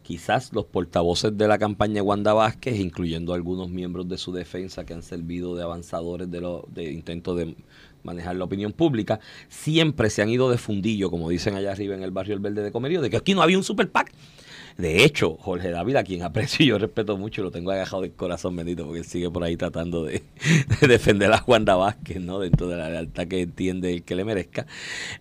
[0.03, 4.85] Quizás los portavoces de la campaña de Wanda Vázquez, incluyendo algunos miembros de su defensa
[4.85, 7.55] que han servido de avanzadores de, lo, de intentos de
[8.05, 12.03] manejar la opinión pública, siempre se han ido de fundillo, como dicen allá arriba en
[12.03, 14.13] el barrio El Verde de Comerío, de que aquí no había un super PAC.
[14.79, 18.13] De hecho, Jorge David, a quien aprecio y yo respeto mucho, lo tengo agajado del
[18.13, 20.23] corazón bendito, porque sigue por ahí tratando de,
[20.81, 22.39] de defender a Wanda Vázquez, ¿no?
[22.39, 24.67] Dentro de la lealtad que entiende el que le merezca.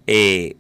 [0.08, 0.56] Eh,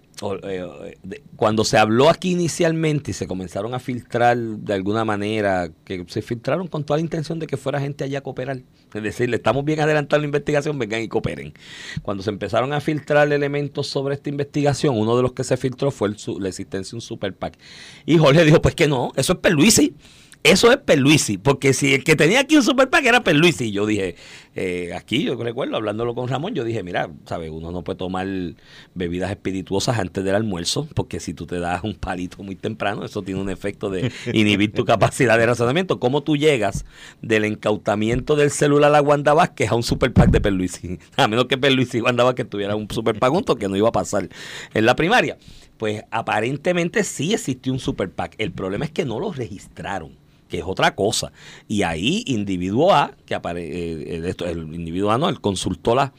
[1.35, 6.21] cuando se habló aquí inicialmente y se comenzaron a filtrar de alguna manera, que se
[6.21, 8.61] filtraron con toda la intención de que fuera gente allá a cooperar.
[8.93, 11.53] Es decir, le estamos bien adelantando la investigación, vengan y cooperen.
[12.01, 15.91] Cuando se empezaron a filtrar elementos sobre esta investigación, uno de los que se filtró
[15.91, 17.57] fue el la existencia de un super PAC.
[18.05, 19.95] Y Jorge dijo, pues que no, eso es Perluisi.
[20.43, 23.85] Eso es Perluisi, porque si el que tenía aquí un super PAC era Perluisi, yo
[23.85, 24.15] dije,
[24.55, 27.51] eh, aquí yo recuerdo, hablándolo con Ramón, yo dije, mira, ¿sabes?
[27.51, 28.25] Uno no puede tomar
[28.95, 33.21] bebidas espirituosas antes del almuerzo, porque si tú te das un palito muy temprano, eso
[33.21, 35.99] tiene un efecto de inhibir tu capacidad de razonamiento.
[35.99, 36.85] ¿Cómo tú llegas
[37.21, 40.97] del encautamiento del celular a Wanda Vázquez a un super PAC de Perluisi?
[41.17, 43.89] A menos que Perluisi y Wanda Vázquez tuvieran un super PAC juntos, que no iba
[43.89, 44.27] a pasar
[44.73, 45.37] en la primaria.
[45.77, 48.33] Pues aparentemente sí existió un super PAC.
[48.39, 50.20] El problema es que no lo registraron
[50.51, 51.31] que es otra cosa.
[51.67, 56.13] Y ahí individuo A, que apare eh, esto- el individuo A no, el consultor A,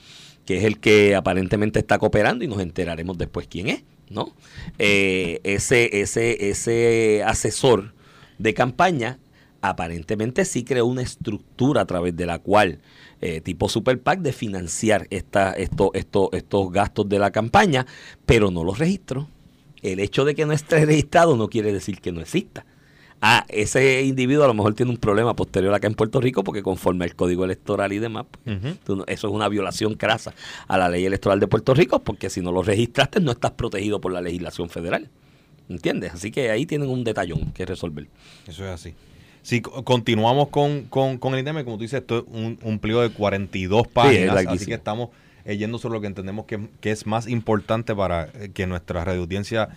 [0.44, 4.34] que es el que aparentemente está cooperando y nos enteraremos después quién es, ¿no?
[4.80, 7.94] Eh, ese, ese, ese asesor
[8.38, 9.18] de campaña
[9.60, 12.80] aparentemente sí creó una estructura a través de la cual,
[13.20, 17.86] eh, tipo Super PAC, de financiar esta, esto, esto, estos gastos de la campaña,
[18.26, 19.28] pero no los registró.
[19.82, 22.64] El hecho de que no esté registrado no quiere decir que no exista.
[23.24, 26.60] Ah, ese individuo a lo mejor tiene un problema posterior acá en Puerto Rico porque
[26.62, 30.34] conforme al código electoral y demás, pues, tú eso es una violación crasa
[30.66, 34.00] a la ley electoral de Puerto Rico porque si no lo registraste no estás protegido
[34.00, 35.08] por la legislación federal.
[35.68, 36.12] ¿Entiendes?
[36.14, 38.08] Así que ahí tienen un detallón que resolver.
[38.48, 38.94] Eso es así.
[39.42, 42.78] Si co- continuamos con, con, con el indictment, como tú dices, esto es un, un
[42.80, 45.10] pliego de 42 páginas, así que estamos
[45.44, 49.04] eh, yendo sobre lo que entendemos que, que es más importante para eh, que nuestra
[49.04, 49.68] radio audiencia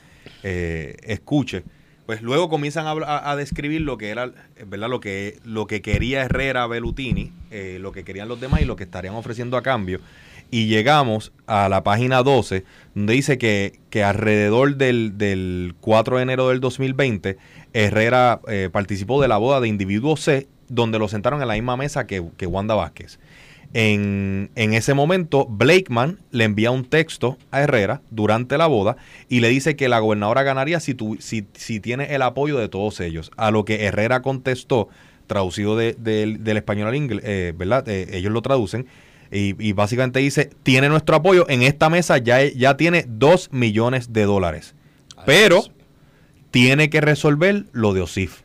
[0.43, 1.63] eh, escuche.
[2.05, 2.91] Pues luego comienzan a,
[3.31, 4.89] a- describir lo que era, eh, ¿verdad?
[4.89, 8.75] Lo que, lo que quería Herrera Bellutini, eh, lo que querían los demás y lo
[8.75, 9.99] que estarían ofreciendo a cambio.
[10.51, 12.63] Y llegamos a la página 12,
[12.93, 17.37] donde dice que, que alrededor del, del 4 de enero del 2020,
[17.73, 21.75] Herrera eh, participó de la boda de individuo C, donde lo sentaron en la misma
[21.77, 23.17] mesa que, que Wanda Vázquez.
[23.73, 28.95] En, en ese momento, Blakeman le envía un texto a Herrera durante la boda
[29.27, 32.69] y le dice que la gobernadora ganaría si, tu- si, si tiene el apoyo de
[32.69, 33.31] todos ellos.
[33.35, 34.87] A lo que Herrera contestó,
[35.27, 37.87] traducido de- del- del español al inglés, eh, ¿verdad?
[37.89, 38.87] Eh, ellos lo traducen.
[39.31, 44.13] Y, y básicamente dice, tiene nuestro apoyo, en esta mesa ya, ya tiene 2 millones
[44.13, 44.75] de dólares.
[45.25, 45.63] Pero
[46.51, 48.41] tiene que resolver lo de OSIF.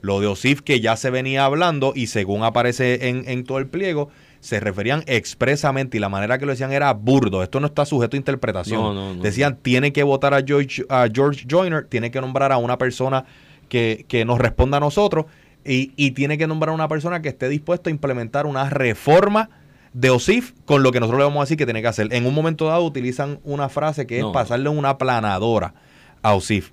[0.00, 3.66] Lo de OSIF que ya se venía hablando y según aparece en, en todo el
[3.66, 4.08] pliego,
[4.40, 7.42] se referían expresamente y la manera que lo decían era burdo.
[7.42, 8.80] Esto no está sujeto a interpretación.
[8.80, 9.22] No, no, no.
[9.22, 13.24] Decían, tiene que votar a George, a George Joyner, tiene que nombrar a una persona
[13.68, 15.26] que, que nos responda a nosotros
[15.64, 19.50] y, y tiene que nombrar a una persona que esté dispuesta a implementar una reforma
[19.92, 22.12] de OSIF con lo que nosotros le vamos a decir que tiene que hacer.
[22.12, 25.74] En un momento dado utilizan una frase que es pasarle una planadora
[26.22, 26.70] a OSIF.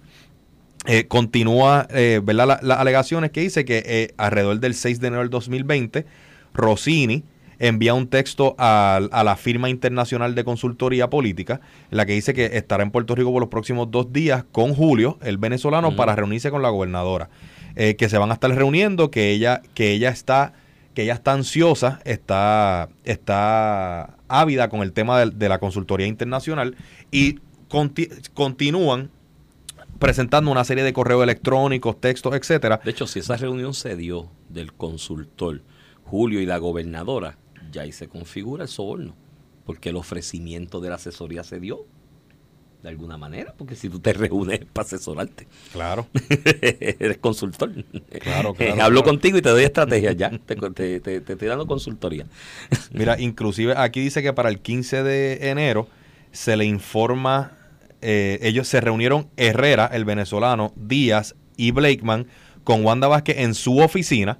[0.85, 2.45] eh, continúa, eh, ¿verdad?
[2.45, 6.05] la- Las alegaciones que dice que eh, alrededor del 6 de enero del 2020,
[6.53, 7.23] Rossini
[7.67, 12.33] envía un texto a, a la firma internacional de consultoría política, en la que dice
[12.33, 16.15] que estará en Puerto Rico por los próximos dos días con Julio, el venezolano, para
[16.15, 17.29] reunirse con la gobernadora.
[17.75, 20.53] Eh, que se van a estar reuniendo, que ella, que ella está,
[20.93, 26.75] que ella está ansiosa, está, está ávida con el tema de, de la consultoría internacional
[27.11, 29.09] y conti- continúan
[29.97, 32.79] presentando una serie de correos electrónicos, textos, etcétera.
[32.83, 35.61] De hecho, si esa reunión se dio del consultor
[36.03, 37.37] Julio y la gobernadora,
[37.73, 39.13] ya ahí se configura el soborno,
[39.65, 41.85] porque el ofrecimiento de la asesoría se dio
[42.81, 46.05] de alguna manera, porque si tú te reúnes para asesorarte, Claro.
[46.61, 47.71] eres consultor.
[48.19, 49.03] Claro, claro, Hablo claro.
[49.03, 52.25] contigo y te doy estrategia ya, te, te- te- te estoy dando consultoría.
[52.91, 55.87] Mira, inclusive aquí dice que para el 15 de enero
[56.33, 57.53] se le informa,
[58.01, 62.27] eh, ellos se reunieron Herrera, el venezolano, Díaz y Blakeman
[62.65, 64.39] con Wanda Vázquez en su oficina.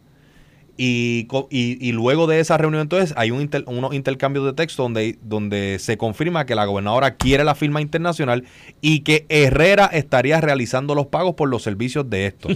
[0.76, 4.82] Y, y, y luego de esa reunión entonces hay un inter- unos intercambios de texto
[4.82, 8.44] donde, donde se confirma que la gobernadora quiere la firma internacional
[8.82, 12.50] y que Herrera estaría realizando los pagos por los servicios de esto.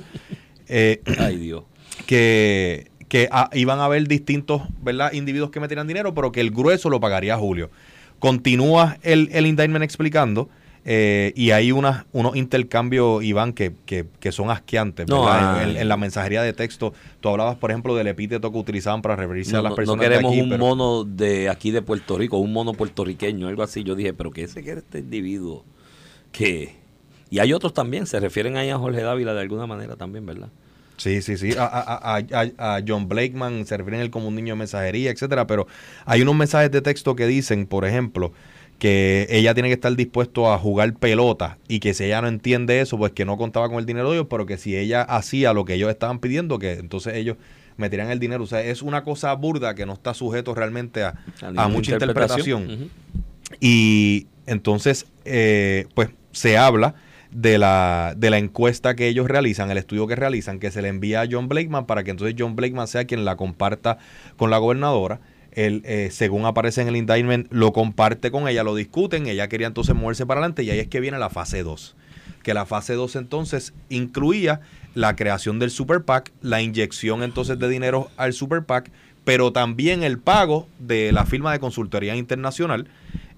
[0.68, 1.64] Eh, Ay Dios.
[2.08, 5.14] que, que ah, iban a haber distintos ¿verdad?
[5.14, 7.70] individuos que metieran dinero, pero que el grueso lo pagaría Julio.
[8.18, 10.50] Continúa el, el indictment explicando
[10.90, 15.06] eh, y hay unas, unos intercambios, Iván, que, que, que son asqueantes.
[15.10, 15.64] No, ¿verdad?
[15.64, 19.02] en, en- en la mensajería de texto, tú hablabas, por ejemplo, del epíteto que utilizaban
[19.02, 21.50] para referirse No, a las no- no personas queremos de aquí, un pero- mono de
[21.50, 23.84] aquí de Puerto Rico, un mono puertorriqueño, algo así.
[23.84, 25.66] Yo dije, pero ¿qué se quiere este individuo?
[26.32, 26.76] Que
[27.30, 30.48] y hay otros también, se refieren ahí a Jorge Dávila de alguna manera también, ¿verdad?
[30.96, 31.52] Sí, sí, sí.
[31.58, 34.60] A, a- a- a- a John Blakeman se refieren a él como un niño de
[34.60, 35.46] mensajería, etcétera.
[35.46, 35.68] Pero
[36.06, 38.32] hay unos mensajes de texto que dicen, por ejemplo,
[38.80, 42.80] que ella tiene que estar dispuesto a jugar pelota y que si ella no entiende
[42.80, 45.54] eso, pues que no contaba con el dinero de ellos, pero que si ella hacía
[45.54, 47.38] lo que ellos estaban pidiendo, que entonces ellos
[47.78, 48.44] metían el dinero.
[48.44, 51.16] O sea, es una cosa burda que no está sujeto realmente a,
[51.70, 52.90] mucha interpretación.
[53.60, 56.96] Y entonces, eh, pues se habla
[57.32, 60.88] de la, de la encuesta que ellos realizan, el estudio que realizan, que se le
[60.90, 63.98] envía a John Blakeman para que entonces John Blakeman sea quien la comparta
[64.38, 65.20] con la gobernadora.
[65.58, 69.66] Él, eh, según aparece en el indictment, lo comparte con ella, lo discuten, ella quería
[69.66, 71.96] entonces moverse para adelante y ahí es que viene la fase 2.
[72.44, 74.62] Que la fase 2 entonces incluía
[74.94, 78.92] la creación del Super PAC, la inyección entonces de dinero al Super PAC,
[79.24, 82.88] pero también el pago de la firma de consultoría internacional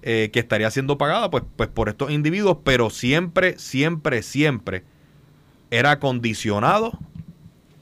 [0.02, 4.84] eh, que estaría siendo pagada pues, pues por estos individuos, pero siempre, siempre, siempre
[5.70, 6.98] era condicionado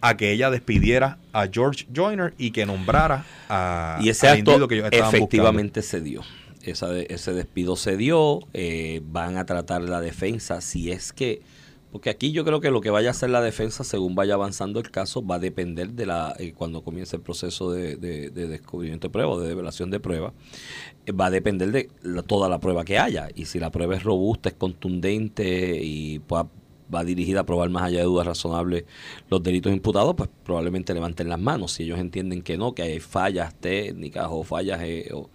[0.00, 4.76] a que ella despidiera a George Joyner y que nombrara a, Y ese acto que
[4.76, 6.22] ellos efectivamente se dio.
[6.62, 8.40] Esa de- ese despido se dio.
[8.52, 10.60] eh, van a tratar la defensa.
[10.60, 11.40] Si es que.
[11.90, 14.78] Porque aquí yo creo que lo que vaya a hacer la defensa, según vaya avanzando
[14.78, 18.46] el caso, va a depender de la eh, cuando comience el proceso de, de- de
[18.46, 20.34] descubrimiento de prueba, de develación de prueba.
[21.06, 23.28] eh, va a depender de la- toda la prueba que haya.
[23.34, 26.48] Y si la prueba es robusta, es contundente y pueda-
[26.94, 28.84] va dirigida a probar más allá de dudas razonables
[29.30, 31.72] los delitos imputados, pues probablemente levanten las manos.
[31.72, 35.28] Si ellos entienden que no, que hay fallas técnicas o fallas eh, o,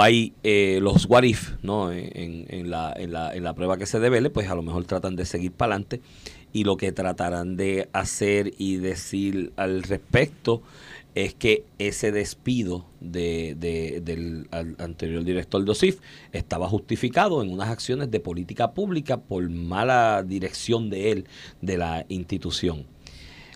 [0.00, 1.92] hay eh, los what if, ¿no?
[1.92, 4.62] En, en- en la, en, la, en la prueba que se devele, pues a lo
[4.62, 6.00] mejor tratan de seguir para adelante
[6.52, 10.62] y lo que tratarán de hacer y decir al respecto
[11.14, 15.98] es que ese despido de, de- del anterior director de OSIF
[16.32, 21.26] estaba justificado en unas acciones de política pública por mala dirección de él,
[21.60, 22.86] de la institución.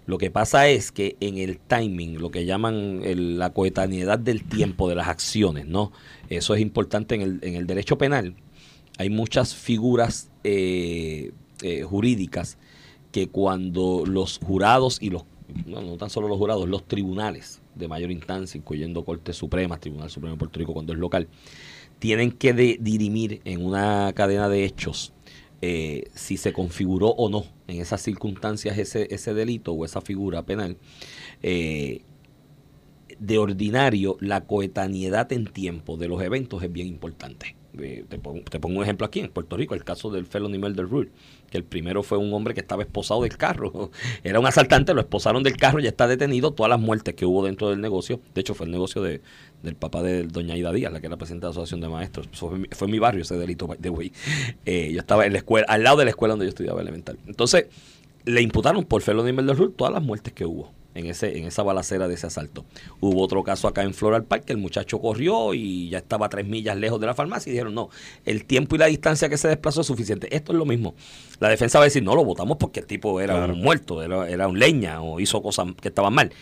[0.04, 3.00] Lo que pasa es que en el timing, lo que llaman
[3.38, 5.92] la coetaneidad del tiempo de las acciones, ¿no?
[6.28, 8.34] Eso es importante en el, en el derecho penal.
[8.98, 11.32] Hay muchas figuras eh,
[11.62, 12.56] eh, jurídicas
[13.16, 15.24] que cuando los jurados y los,
[15.64, 20.10] no, no tan solo los jurados, los tribunales de mayor instancia, incluyendo Corte Suprema, Tribunal
[20.10, 21.26] Supremo de Puerto Rico cuando es local,
[21.98, 25.14] tienen que dirimir en una cadena de hechos
[25.62, 30.44] eh, si se configuró o no en esas circunstancias ese, ese delito o esa figura
[30.44, 30.76] penal.
[31.42, 32.02] eh,
[33.18, 37.56] de ordinario, la coetaneidad en tiempo de los eventos es bien importante.
[37.76, 41.10] Te, pongo, un ejemplo aquí en Puerto Rico, el caso del felony murder rule,
[41.50, 43.90] que el primero fue un hombre que estaba esposado del carro.
[44.24, 46.52] Era un asaltante, lo esposaron del carro, ya está detenido.
[46.52, 49.20] Todas las muertes que hubo dentro del negocio, de hecho fue el negocio de,
[49.62, 52.28] del papá de doña Ida Díaz, la que era presidenta de la Asociación de Maestros.
[52.32, 54.12] Fue, mi- barrio ese delito, the way.
[54.64, 57.18] Eh, yo estaba en la escuela, al lado de la escuela donde yo estudiaba elemental.
[57.26, 57.66] Entonces,
[58.24, 61.62] le imputaron por felony murder rule todas las muertes que hubo en, ese, en esa
[61.62, 62.64] balacera de ese asalto.
[63.00, 66.28] Hubo otro caso acá en Floral Park, que el muchacho corrió y ya estaba a
[66.28, 67.90] tres millas lejos de la farmacia y dijeron, no,
[68.24, 70.34] el tiempo y la distancia que se desplazó es suficiente.
[70.34, 70.94] Esto es lo mismo.
[71.40, 74.28] La defensa va a decir, no, lo votamos porque el tipo era un muerto, era,
[74.28, 76.32] era un leña o hizo cosas que estaban mal.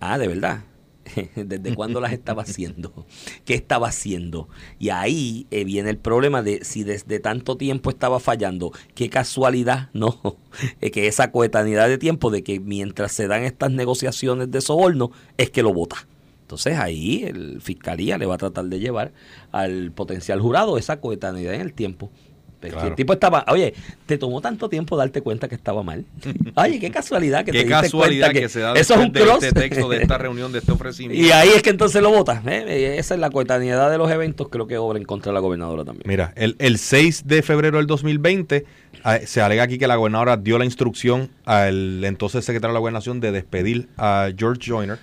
[0.00, 0.64] Ah, de verdad.
[1.36, 3.06] ¿Desde cuándo las estaba haciendo?
[3.44, 4.48] ¿Qué estaba haciendo?
[4.78, 8.72] Y ahí eh, viene el problema de si desde tanto tiempo estaba fallando.
[8.94, 10.38] Qué casualidad, no.
[10.80, 15.10] Es que esa coetanidad de tiempo de que mientras se dan estas negociaciones de soborno
[15.36, 16.06] es que lo vota.
[16.42, 19.12] Entonces ahí el fiscalía le va a tratar de llevar
[19.50, 22.10] al potencial jurado esa coetanidad en el tiempo.
[22.70, 23.74] Si el tipo estaba, oye,
[24.06, 26.04] te tomó tanto tiempo darte cuenta que estaba mal.
[26.56, 29.20] Oye, qué casualidad que Qué te casualidad cuenta que, se da eso es un de
[29.20, 29.42] cross.
[29.42, 31.24] este texto, de esta reunión, de este ofrecimiento.
[31.24, 32.44] Y ahí es que entonces lo votas.
[32.46, 32.96] ¿eh?
[32.98, 35.84] Esa es la coetaneidad de los eventos, creo que obra en contra de la gobernadora
[35.84, 36.04] también.
[36.06, 38.64] Mira, el, el 6 de febrero del 2020
[39.02, 42.80] ah, se alega aquí que la gobernadora dio la instrucción al entonces secretario de la
[42.80, 44.98] gobernación de despedir a George Joyner.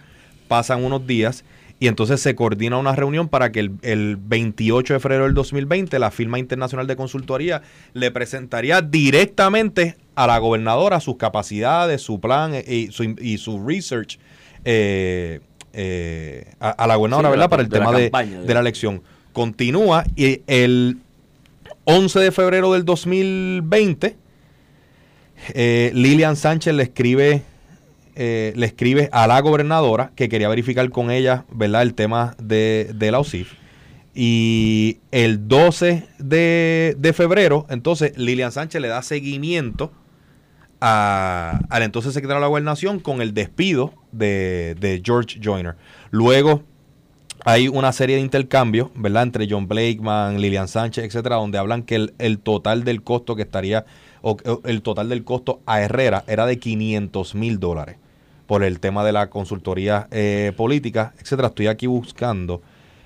[0.48, 1.44] Pasan unos días
[1.82, 5.98] y entonces se coordina una reunión para que el, el 28 de febrero del 2020
[5.98, 7.64] la firma internacional de consultoría
[7.94, 13.66] le presentaría directamente a la gobernadora sus capacidades, su plan eh, y su, y su
[13.68, 14.20] research
[14.64, 15.40] eh,
[15.74, 17.50] eh, a, a la gobernadora, Sí, de la- ¿verdad?
[17.50, 19.02] Para el de tema de, campaña, de- de la elección.
[19.34, 20.98] Continúa y el
[21.86, 24.18] 11 de febrero del 2020
[25.56, 27.42] eh, Lilian Sánchez le escribe
[28.16, 31.82] eh, le escribe a la gobernadora que quería verificar con ella, ¿verdad?
[31.84, 33.54] El tema de, de la OSIF.
[34.14, 39.92] Y el 12 de, de febrero, entonces Lilian Sánchez le da seguimiento
[40.82, 45.76] a- al entonces secretario de la gobernación con el despido de, de George Joyner.
[46.10, 46.64] Luego
[47.46, 49.24] hay una serie de intercambios, ¿verdad?
[49.24, 53.42] Entre John Blakeman, Lilian Sánchez, etcétera, donde hablan que el, el total del costo que
[53.44, 53.86] estaría,
[54.22, 57.98] o, el total del costo a Herrera era de 500 mil dólares
[58.52, 61.48] por el tema de la consultoría eh, política, etcétera.
[61.48, 62.62] Estoy aquí buscando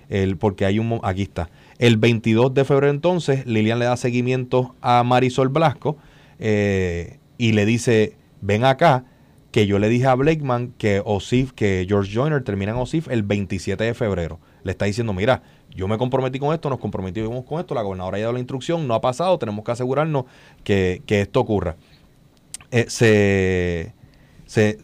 [0.10, 1.52] el, porque hay un, aquí está.
[1.78, 5.98] El 22 de febrero entonces, Lilian le da seguimiento a Marisol Blasco
[6.40, 9.06] eh, y le dice, ven acá,
[9.52, 13.22] que yo le dije a Blakeman que Osif, que George Joyner termina en Osif el
[13.22, 14.40] 27 de febrero.
[14.64, 18.18] Le está diciendo, mira, yo me comprometí con esto, nos comprometimos con esto, la gobernadora
[18.18, 20.26] ha dado la instrucción, no ha pasado, tenemos que asegurarnos
[20.64, 21.76] que, que esto ocurra.
[22.72, 23.94] Eh, se,
[24.48, 24.80] se,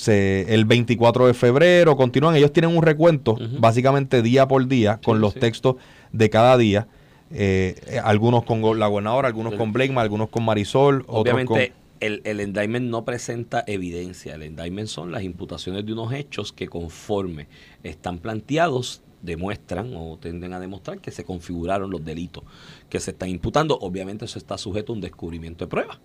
[0.00, 5.20] se- el 24 de febrero continúan, ellos tienen un recuento básicamente día por día con
[5.20, 5.40] los sí.
[5.40, 5.76] textos
[6.12, 6.86] de cada día.
[7.32, 11.68] eh, eh, algunos con la gobernadora, algunos con Blakeman, algunos con Marisol, Obviamente, otros
[12.00, 14.34] el, el indictment no presenta evidencia.
[14.34, 17.46] El indictment son las imputaciones de unos hechos que conforme
[17.84, 22.42] están planteados demuestran o tienden a demostrar que se configuraron los delitos
[22.88, 23.78] que se están imputando.
[23.80, 25.98] Obviamente eso está sujeto a un descubrimiento de pruebas,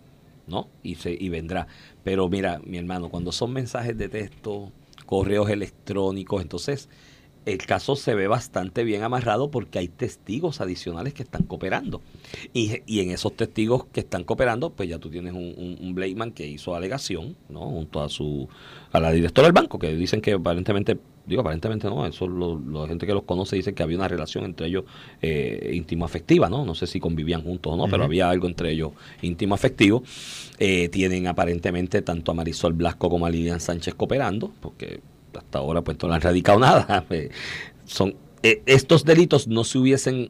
[0.48, 0.70] ¿no?
[0.84, 1.68] Y, se, y vendrá.
[2.04, 4.72] Pero mira, mi hermano, cuando son mensajes de texto,
[5.06, 6.90] correos electrónicos, entonces
[7.46, 12.02] el caso se ve bastante bien amarrado porque hay testigos adicionales que están cooperando.
[12.54, 16.32] Y, y en esos testigos que están cooperando, pues ya tú tienes un, un, un
[16.32, 17.62] que hizo alegación, ¿no?
[17.62, 18.50] Junto a su
[18.92, 22.82] a la directora del banco, que dicen que aparentemente, digo aparentemente no, eso lo, lo-
[22.84, 24.84] la gente que los conoce dice que había una relación entre ellos
[25.22, 26.66] eh, íntimo-afectiva, ¿no?
[26.66, 30.04] No sé si convivían juntos o no, pero había algo entre ellos íntimo-afectivo.
[30.60, 35.02] Eh, tienen aparentemente tanto a Marisol Blasco como a Lilian Sánchez cooperando, porque
[35.36, 37.06] hasta ahora pues no le han radicado nada.
[37.10, 37.30] Eh,
[37.86, 40.30] son, eh, estos delitos no se hubiesen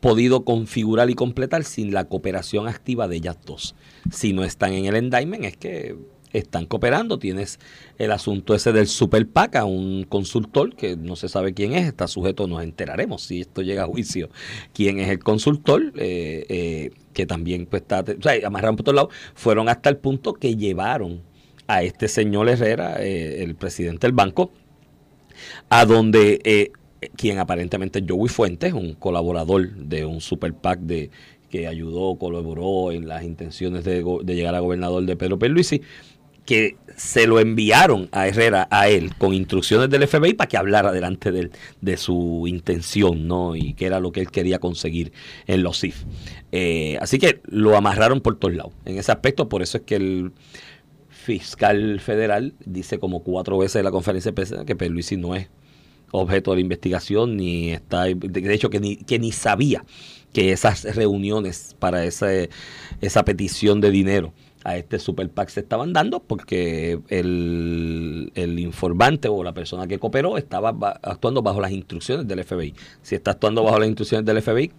[0.00, 3.74] podido configurar y completar sin la cooperación activa de ellas dos.
[4.12, 5.96] Si no están en el indictment es que
[6.32, 7.18] están cooperando.
[7.18, 7.58] Tienes
[7.98, 11.86] el asunto ese del Super PAC, a un consultor que no se sabe quién es,
[11.86, 14.28] está sujeto, nos enteraremos si esto llega a juicio,
[14.72, 18.96] quién es el consultor, eh, eh, que también pues está, o sea, amarraron por todos
[18.96, 21.22] lados, fueron hasta el punto que llevaron
[21.66, 24.50] a este señor Herrera, eh, el presidente del banco,
[25.68, 26.72] a donde
[27.16, 31.10] quien aparentemente es Joey Fuentes, un colaborador de un super PAC de,
[31.50, 35.82] que ayudó, colaboró en las intenciones de, llegar a gobernador de Pedro Pierluisi,
[36.46, 40.92] que se lo enviaron a Herrera, a él, con instrucciones del FBI para que hablara
[40.92, 41.50] delante de,
[41.82, 43.54] de su intención, ¿no?
[43.54, 45.12] Y qué era lo que él quería conseguir
[45.46, 46.04] en los CIF.
[46.52, 48.72] Eh, así que lo amarraron por todos lados.
[48.86, 50.32] En ese aspecto, por eso es que el
[51.10, 55.48] fiscal federal dice como cuatro veces en la conferencia de prensa que Pierluisi no es
[56.12, 59.84] objeto de la investigación ni está de hecho que ni que ni sabía
[60.32, 62.48] que esas reuniones para ese,
[63.00, 64.34] esa petición de dinero
[64.68, 69.98] a este super PAC se estaban dando porque el, el informante o la persona que
[69.98, 72.74] cooperó estaba ba- actuando bajo las instrucciones del FBI.
[73.02, 74.72] Si está actuando bajo las instrucciones del FBI,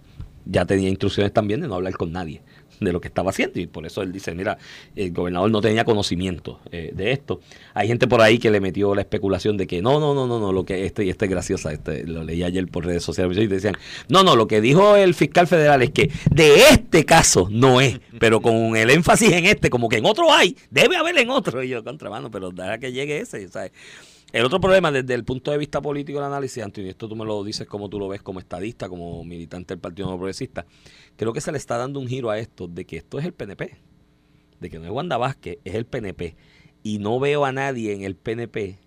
[0.44, 2.40] ya tenía instrucciones también de no hablar con nadie.
[2.80, 4.56] de lo que estaba haciendo y por eso él dice, mira,
[4.94, 7.40] el gobernador no tenía conocimiento eh, de esto.
[7.74, 10.38] Hay gente por ahí que le metió la especulación de que no, no, no, no,
[10.38, 13.36] no, lo que este y este es graciosa, este lo leí ayer por redes sociales
[13.36, 13.74] y decían,
[14.08, 18.00] no, no, lo que dijo el fiscal federal es que de este caso no es,
[18.18, 21.62] pero con el énfasis en este, como que en otro hay, debe haber en otro
[21.62, 23.72] y yo contramano, pero deja que llegue ese, ¿sabes?
[24.32, 27.14] El otro problema desde el punto de vista político del análisis, Antonio, y esto tú
[27.14, 30.64] me lo dices como tú lo ves como estadista, como militante del Partido No Progresista,
[31.16, 33.34] creo que se le está dando un giro a esto de que esto es el
[33.34, 33.76] PNP,
[34.58, 36.36] de que no es Wanda Vázquez, es el PNP.
[36.82, 38.78] Y no veo a nadie en el PNP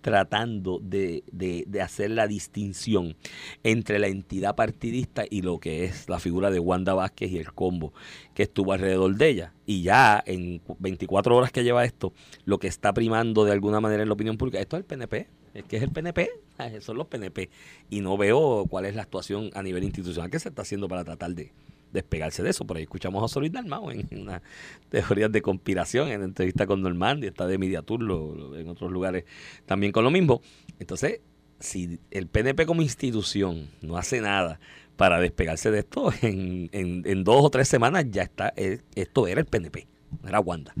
[0.00, 3.16] tratando de, de, de, hacer la distinción
[3.62, 7.52] entre la entidad partidista y lo que es la figura de Wanda Vázquez y el
[7.52, 7.92] combo
[8.34, 9.54] que estuvo alrededor de ella.
[9.66, 12.12] Y ya en 24 horas que lleva esto,
[12.44, 15.28] lo que está primando de alguna manera en la opinión pública, esto es el PNP,
[15.54, 16.30] es que es el PNP,
[16.80, 17.50] son los PNP.
[17.90, 21.04] Y no veo cuál es la actuación a nivel institucional que se está haciendo para
[21.04, 21.52] tratar de,
[21.92, 22.66] despegarse de eso.
[22.66, 24.42] Por ahí escuchamos a Solís Dalmao en una
[24.88, 29.24] teoría de conspiración, en entrevista con Normandi, está de Mediatur, lo, en otros lugares
[29.66, 30.40] también con lo mismo.
[30.78, 31.20] Entonces,
[31.58, 34.58] si el PNP como institución no hace nada
[34.96, 39.46] para despegarse de esto, en, en, dos o tres semanas ya está, esto era el
[39.46, 39.86] PNP,
[40.26, 40.74] era Wanda.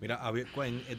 [0.00, 0.44] Mira, había,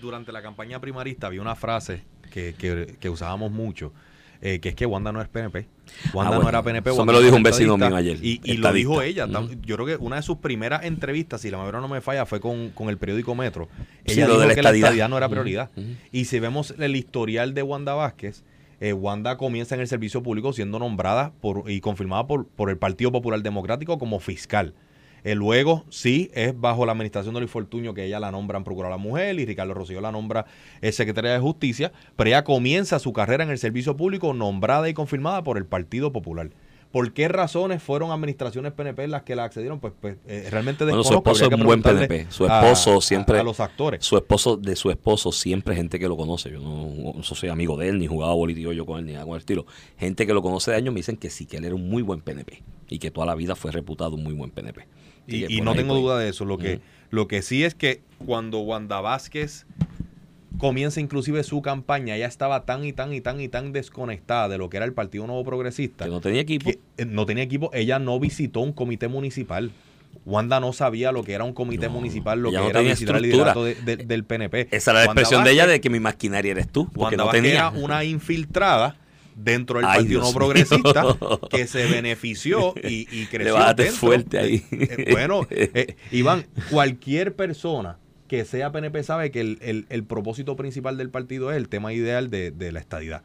[0.02, 2.56] durante la campaña primarista había una frase que,
[3.00, 3.94] que usábamos mucho,
[4.42, 5.68] eh, que es que Wanda no es PNP.
[6.14, 6.90] Wanda Ah, no era PNP.
[6.90, 9.28] Eso Wanda me lo dijo un vecino mío ayer, Y, y lo dijo ella.
[9.64, 12.40] Yo creo que una de sus primeras entrevistas, si la memoria no me falla, fue
[12.40, 13.70] con, con el periódico Metro.
[14.04, 15.10] Ella dijo de la que la estadidad.
[15.10, 15.70] no era prioridad.
[16.12, 18.44] Y si vemos el historial de Wanda Vázquez,
[18.82, 22.78] eh, Wanda comienza en el servicio público siendo nombrada por, y confirmada por, por el
[22.78, 24.74] Partido Popular Democrático como fiscal.
[25.26, 28.98] Eh, luego, sí, es bajo la administración de Luis Fortuño que ella la nombran Procuradora
[28.98, 30.46] Mujer y Ricardo Rosselló la nombra
[30.82, 34.94] eh, Secretaria de Justicia, pero ella comienza su carrera en el servicio público nombrada y
[34.94, 36.52] confirmada por el Partido Popular.
[36.92, 39.80] ¿Por qué razones fueron administraciones PNP las que la accedieron?
[39.80, 42.28] Pues, pues eh, realmente Bueno, su esposo es un buen PNP.
[42.30, 43.40] Su esposo a- siempre.
[43.40, 44.06] A, los actores.
[44.06, 46.52] Su esposo, de su esposo, siempre gente que lo conoce.
[46.52, 49.26] Yo no, no soy amigo de él, ni jugaba bolillo yo con él, ni nada
[49.26, 49.66] con el estilo.
[49.98, 52.04] Gente que lo conoce de años me dicen que sí, que él era un muy
[52.04, 52.62] buen PNP.
[52.88, 54.86] Y que toda la vida fue reputado un muy buen PNP.
[55.28, 56.46] Y, no ahí, tengo pues, duda de eso.
[56.46, 56.82] Lo que, Ujú.
[57.12, 59.66] lo que sí es que cuando Wanda Vázquez
[60.58, 64.58] comienza inclusive su campaña, ella estaba tan y tan y tan y tan desconectada de
[64.58, 66.06] lo que era el Partido Nuevo Progresista.
[66.06, 66.72] Que no tenía equipo.
[66.72, 67.70] que, eh, no tenía equipo.
[67.74, 69.72] Ella no visitó un comité municipal.
[70.26, 73.18] Wanda no sabía lo que era un comité No, municipal, lo que no era visitar
[73.18, 74.70] el liderato de- de- del PNP.
[74.72, 76.86] Esa era la Wanda expresión de ella de que mi maquinaria eres tú.
[76.86, 77.52] Porque Wanda no tenía.
[77.52, 78.96] era una infiltrada
[79.36, 81.40] dentro del Ay, Partido Dios No Progresista mío.
[81.50, 83.54] que se benefició y, y creció.
[83.56, 84.64] dentro fuerte ahí.
[84.72, 90.56] eh, bueno, eh, Iván, cualquier persona que sea PNP sabe que el, el- el propósito
[90.56, 93.22] principal del partido es el tema ideal de, de la estadidad.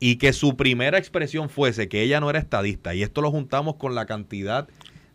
[0.00, 2.94] Y que su primera expresión fuese que ella no era estadista.
[2.94, 4.68] Y esto lo juntamos con la cantidad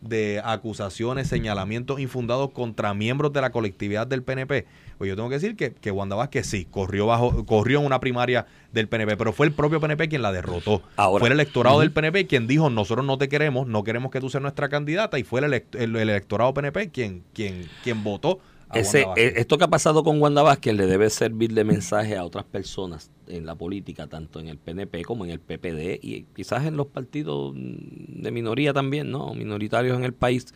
[0.03, 4.65] de acusaciones, señalamientos infundados contra miembros de la colectividad del PNP.
[4.97, 7.99] Pues yo tengo que decir que, que Wanda Vázquez sí, corrió bajo, corrió en una
[7.99, 10.81] primaria del PNP, pero fue el propio PNP quien la derrotó.
[10.95, 11.19] Ahora.
[11.19, 14.29] fue el electorado del PNP quien dijo, nosotros no te queremos, no queremos que tú
[14.29, 18.39] seas nuestra candidata, y fue el, elect- el- el electorado PNP quien, quien, quien votó
[18.73, 22.23] Ese, eh, esto que ha pasado con Wanda Vázquez le debe servir de mensaje a
[22.23, 26.65] otras personas en la política, tanto en el PNP como en el PPD y quizás
[26.65, 29.33] en los partidos de minoría también, ¿no?
[29.33, 30.47] Minoritarios en el país,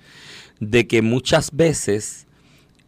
[0.59, 2.27] de que muchas veces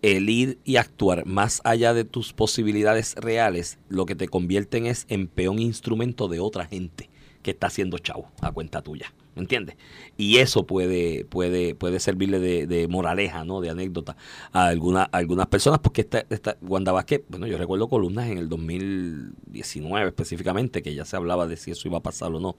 [0.01, 5.05] el ir y actuar más allá de tus posibilidades reales, lo que te convierten es
[5.09, 7.09] en peón instrumento de otra gente
[7.41, 9.13] que está haciendo chavo a cuenta tuya.
[9.39, 9.77] ¿Me entiendes?
[10.17, 13.61] Y eso puede, puede, puede servirle de, de moraleja, ¿no?
[13.61, 14.17] De anécdota
[14.51, 18.37] a, alguna, a algunas personas, porque esta, esta Wanda Vázquez, bueno, yo recuerdo columnas en
[18.37, 22.57] el 2019 específicamente, que ya se hablaba de si eso iba a pasar o no.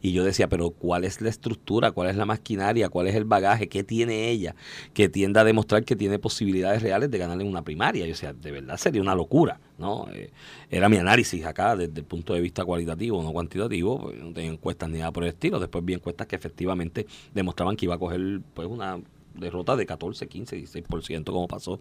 [0.00, 1.90] Y yo decía, pero ¿cuál es la estructura?
[1.92, 2.88] ¿Cuál es la maquinaria?
[2.88, 3.68] ¿Cuál es el bagaje?
[3.68, 4.54] ¿Qué tiene ella
[4.94, 8.04] que tienda a demostrar que tiene posibilidades reales de ganar en una primaria?
[8.04, 10.08] Yo decía, de verdad sería una locura, ¿no?
[10.12, 10.30] Eh,
[10.70, 14.50] era mi análisis acá desde el punto de vista cualitativo, no cuantitativo, pues, no tenía
[14.50, 15.60] encuestas ni nada por el estilo.
[15.60, 19.00] Después vi encuestas que efectivamente demostraban que iba a coger pues una
[19.34, 21.80] derrota de 14, 15, 16%, como pasó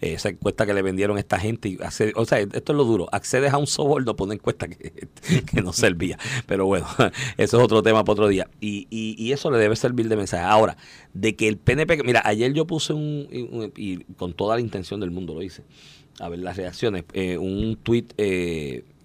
[0.00, 1.68] eh, esa encuesta que le vendieron a esta gente.
[1.68, 3.08] Y accede- o sea, esto es lo duro.
[3.12, 5.08] Accedes a un soborno por una encuesta que,
[5.52, 6.18] que no servía.
[6.46, 6.86] Pero bueno,
[7.36, 8.48] eso es otro tema para otro día.
[8.60, 10.44] Y, y, y eso le debe servir de mensaje.
[10.44, 10.76] Ahora,
[11.14, 15.00] de que el PNP, mira, ayer yo puse un, un- y con toda la intención
[15.00, 15.62] del mundo lo hice,
[16.18, 18.06] a ver las reacciones, eh, un tweet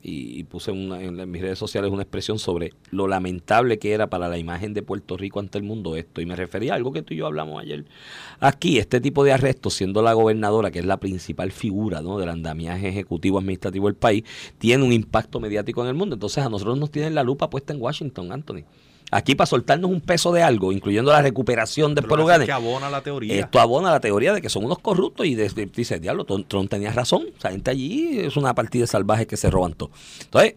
[0.06, 4.08] y, y puse una- en, mis redes sociales una expresión sobre lo lamentable que era
[4.08, 6.22] para la imagen de Puerto Rico ante el mundo esto.
[6.22, 7.86] Y me refería a algo que tú y yo hablamos ayer
[8.40, 12.20] aquí, este tipo de arrestos, siendo la gobernadora, que es la principal figura ¿no?
[12.20, 14.24] del andamiaje ejecutivo administrativo del país,
[14.60, 16.16] tiene un impacto mediático en el mundo.
[16.16, 18.64] Entonces a nosotros nos tienen la lupa puesta en Washington, Anthony.
[19.12, 22.32] Aquí para soltarnos un peso de algo, incluyendo la recuperación Pero después lo lo que
[22.34, 22.50] hace ganen.
[22.50, 23.40] es que abona la teoría.
[23.40, 26.68] Esto abona la teoría de que son unos corruptos y de- de- dice, diablo, Tron
[26.68, 27.24] tenía razón.
[27.38, 29.92] O sea, gente allí es una partida de salvajes que se roban todo.
[30.24, 30.56] Entonces,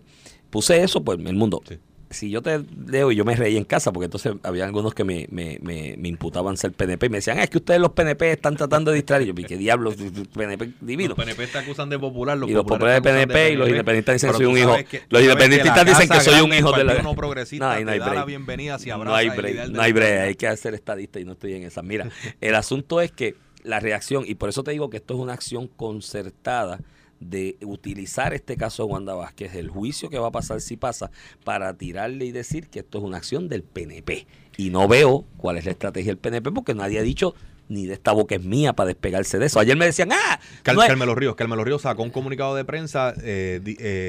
[0.50, 1.60] puse eso, pues el mundo.
[1.68, 1.78] Sí.
[2.10, 5.04] Si yo te leo y yo me reí en casa, porque entonces había algunos que
[5.04, 7.90] me, me, me, me imputaban ser PNP y me decían, "Ah, es que ustedes los
[7.92, 9.22] PNP están tratando de distraer.
[9.22, 9.92] Y yo, ¿qué diablo?
[10.34, 11.10] PNP divino.
[11.10, 14.14] Los PNP te acusan de popular, los Y los populares acusan PNP y los independentistas
[14.14, 14.76] dicen pero soy un hijo.
[14.88, 17.02] que- Los independentistas que dicen que soy un hijo de la.
[17.02, 18.26] No progresista No, no hay te da la break.
[18.26, 21.20] bienvenida si No abraza hay el break, de no hay break, hay que hacer estadista
[21.20, 21.82] y no estoy en esa.
[21.82, 22.08] Mira,
[22.40, 23.34] el asunto es que
[23.64, 26.80] la reacción, y por eso te digo que esto es una acción concertada
[27.20, 31.10] de utilizar este caso de Wanda Vázquez, el juicio que va a pasar si pasa,
[31.44, 34.26] para tirarle y decir que esto es una acción del PNP.
[34.56, 37.34] Y no veo cuál es la estrategia del PNP porque nadie ha dicho
[37.70, 39.60] ni de esta boca es mía para despegarse de eso.
[39.60, 43.12] Ayer me decían, ah, Cal- no Carmelo Ríos, Carmelo Ríos sacó un comunicado de prensa
[43.22, 44.06] eh, eh,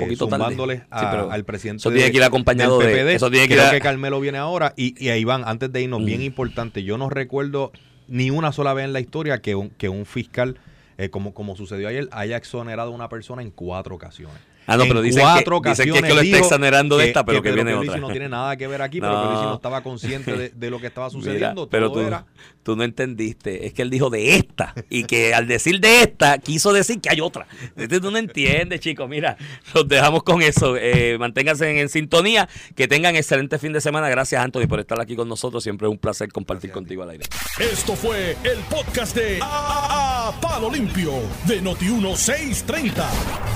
[0.80, 3.16] Sí, a- pero al presidente eso tiene que ir acompañado del de- PPD.
[3.16, 5.72] eso tiene que Creo ir a- que Carmelo viene ahora y, y ahí van, antes
[5.74, 7.72] de irnos, bien importante, yo no recuerdo
[8.07, 10.55] ni una sola vez en la historia que un, que un fiscal,
[11.00, 14.38] eh, como, como sucedió ayer, haya exonerado a una persona en cuatro ocasiones.
[14.70, 17.07] Ah, no, pero dicen cuatro que, dicen que es que ocasiones lo está exonerando de
[17.07, 18.01] esta, pero que, viene Pierluisi otra.
[18.01, 19.20] no tiene nada que ver aquí, pero No.
[19.22, 21.70] Pierluisi no estaba consciente de, de lo que estaba Mira, sucediendo.
[21.70, 22.26] pero todo tú, era
[22.63, 23.65] tú no entendiste.
[23.65, 24.74] Es que él dijo de esta.
[24.89, 27.47] Y que al decir de esta, quiso decir que hay otra.
[27.76, 29.09] Este tú no entiendes, chicos.
[29.09, 29.38] Mira,
[29.74, 30.76] los dejamos con eso.
[30.78, 32.47] Eh, manténganse en, en sintonía.
[32.76, 34.07] Que tengan excelente fin de semana.
[34.09, 35.63] Gracias, Anthony, por estar aquí con nosotros.
[35.63, 37.24] Siempre es un placer compartir contigo al aire.
[37.59, 41.13] Esto fue el podcast de A, A- Palo Limpio
[41.47, 42.93] de Noti1630.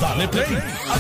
[0.02, 0.58] Dale play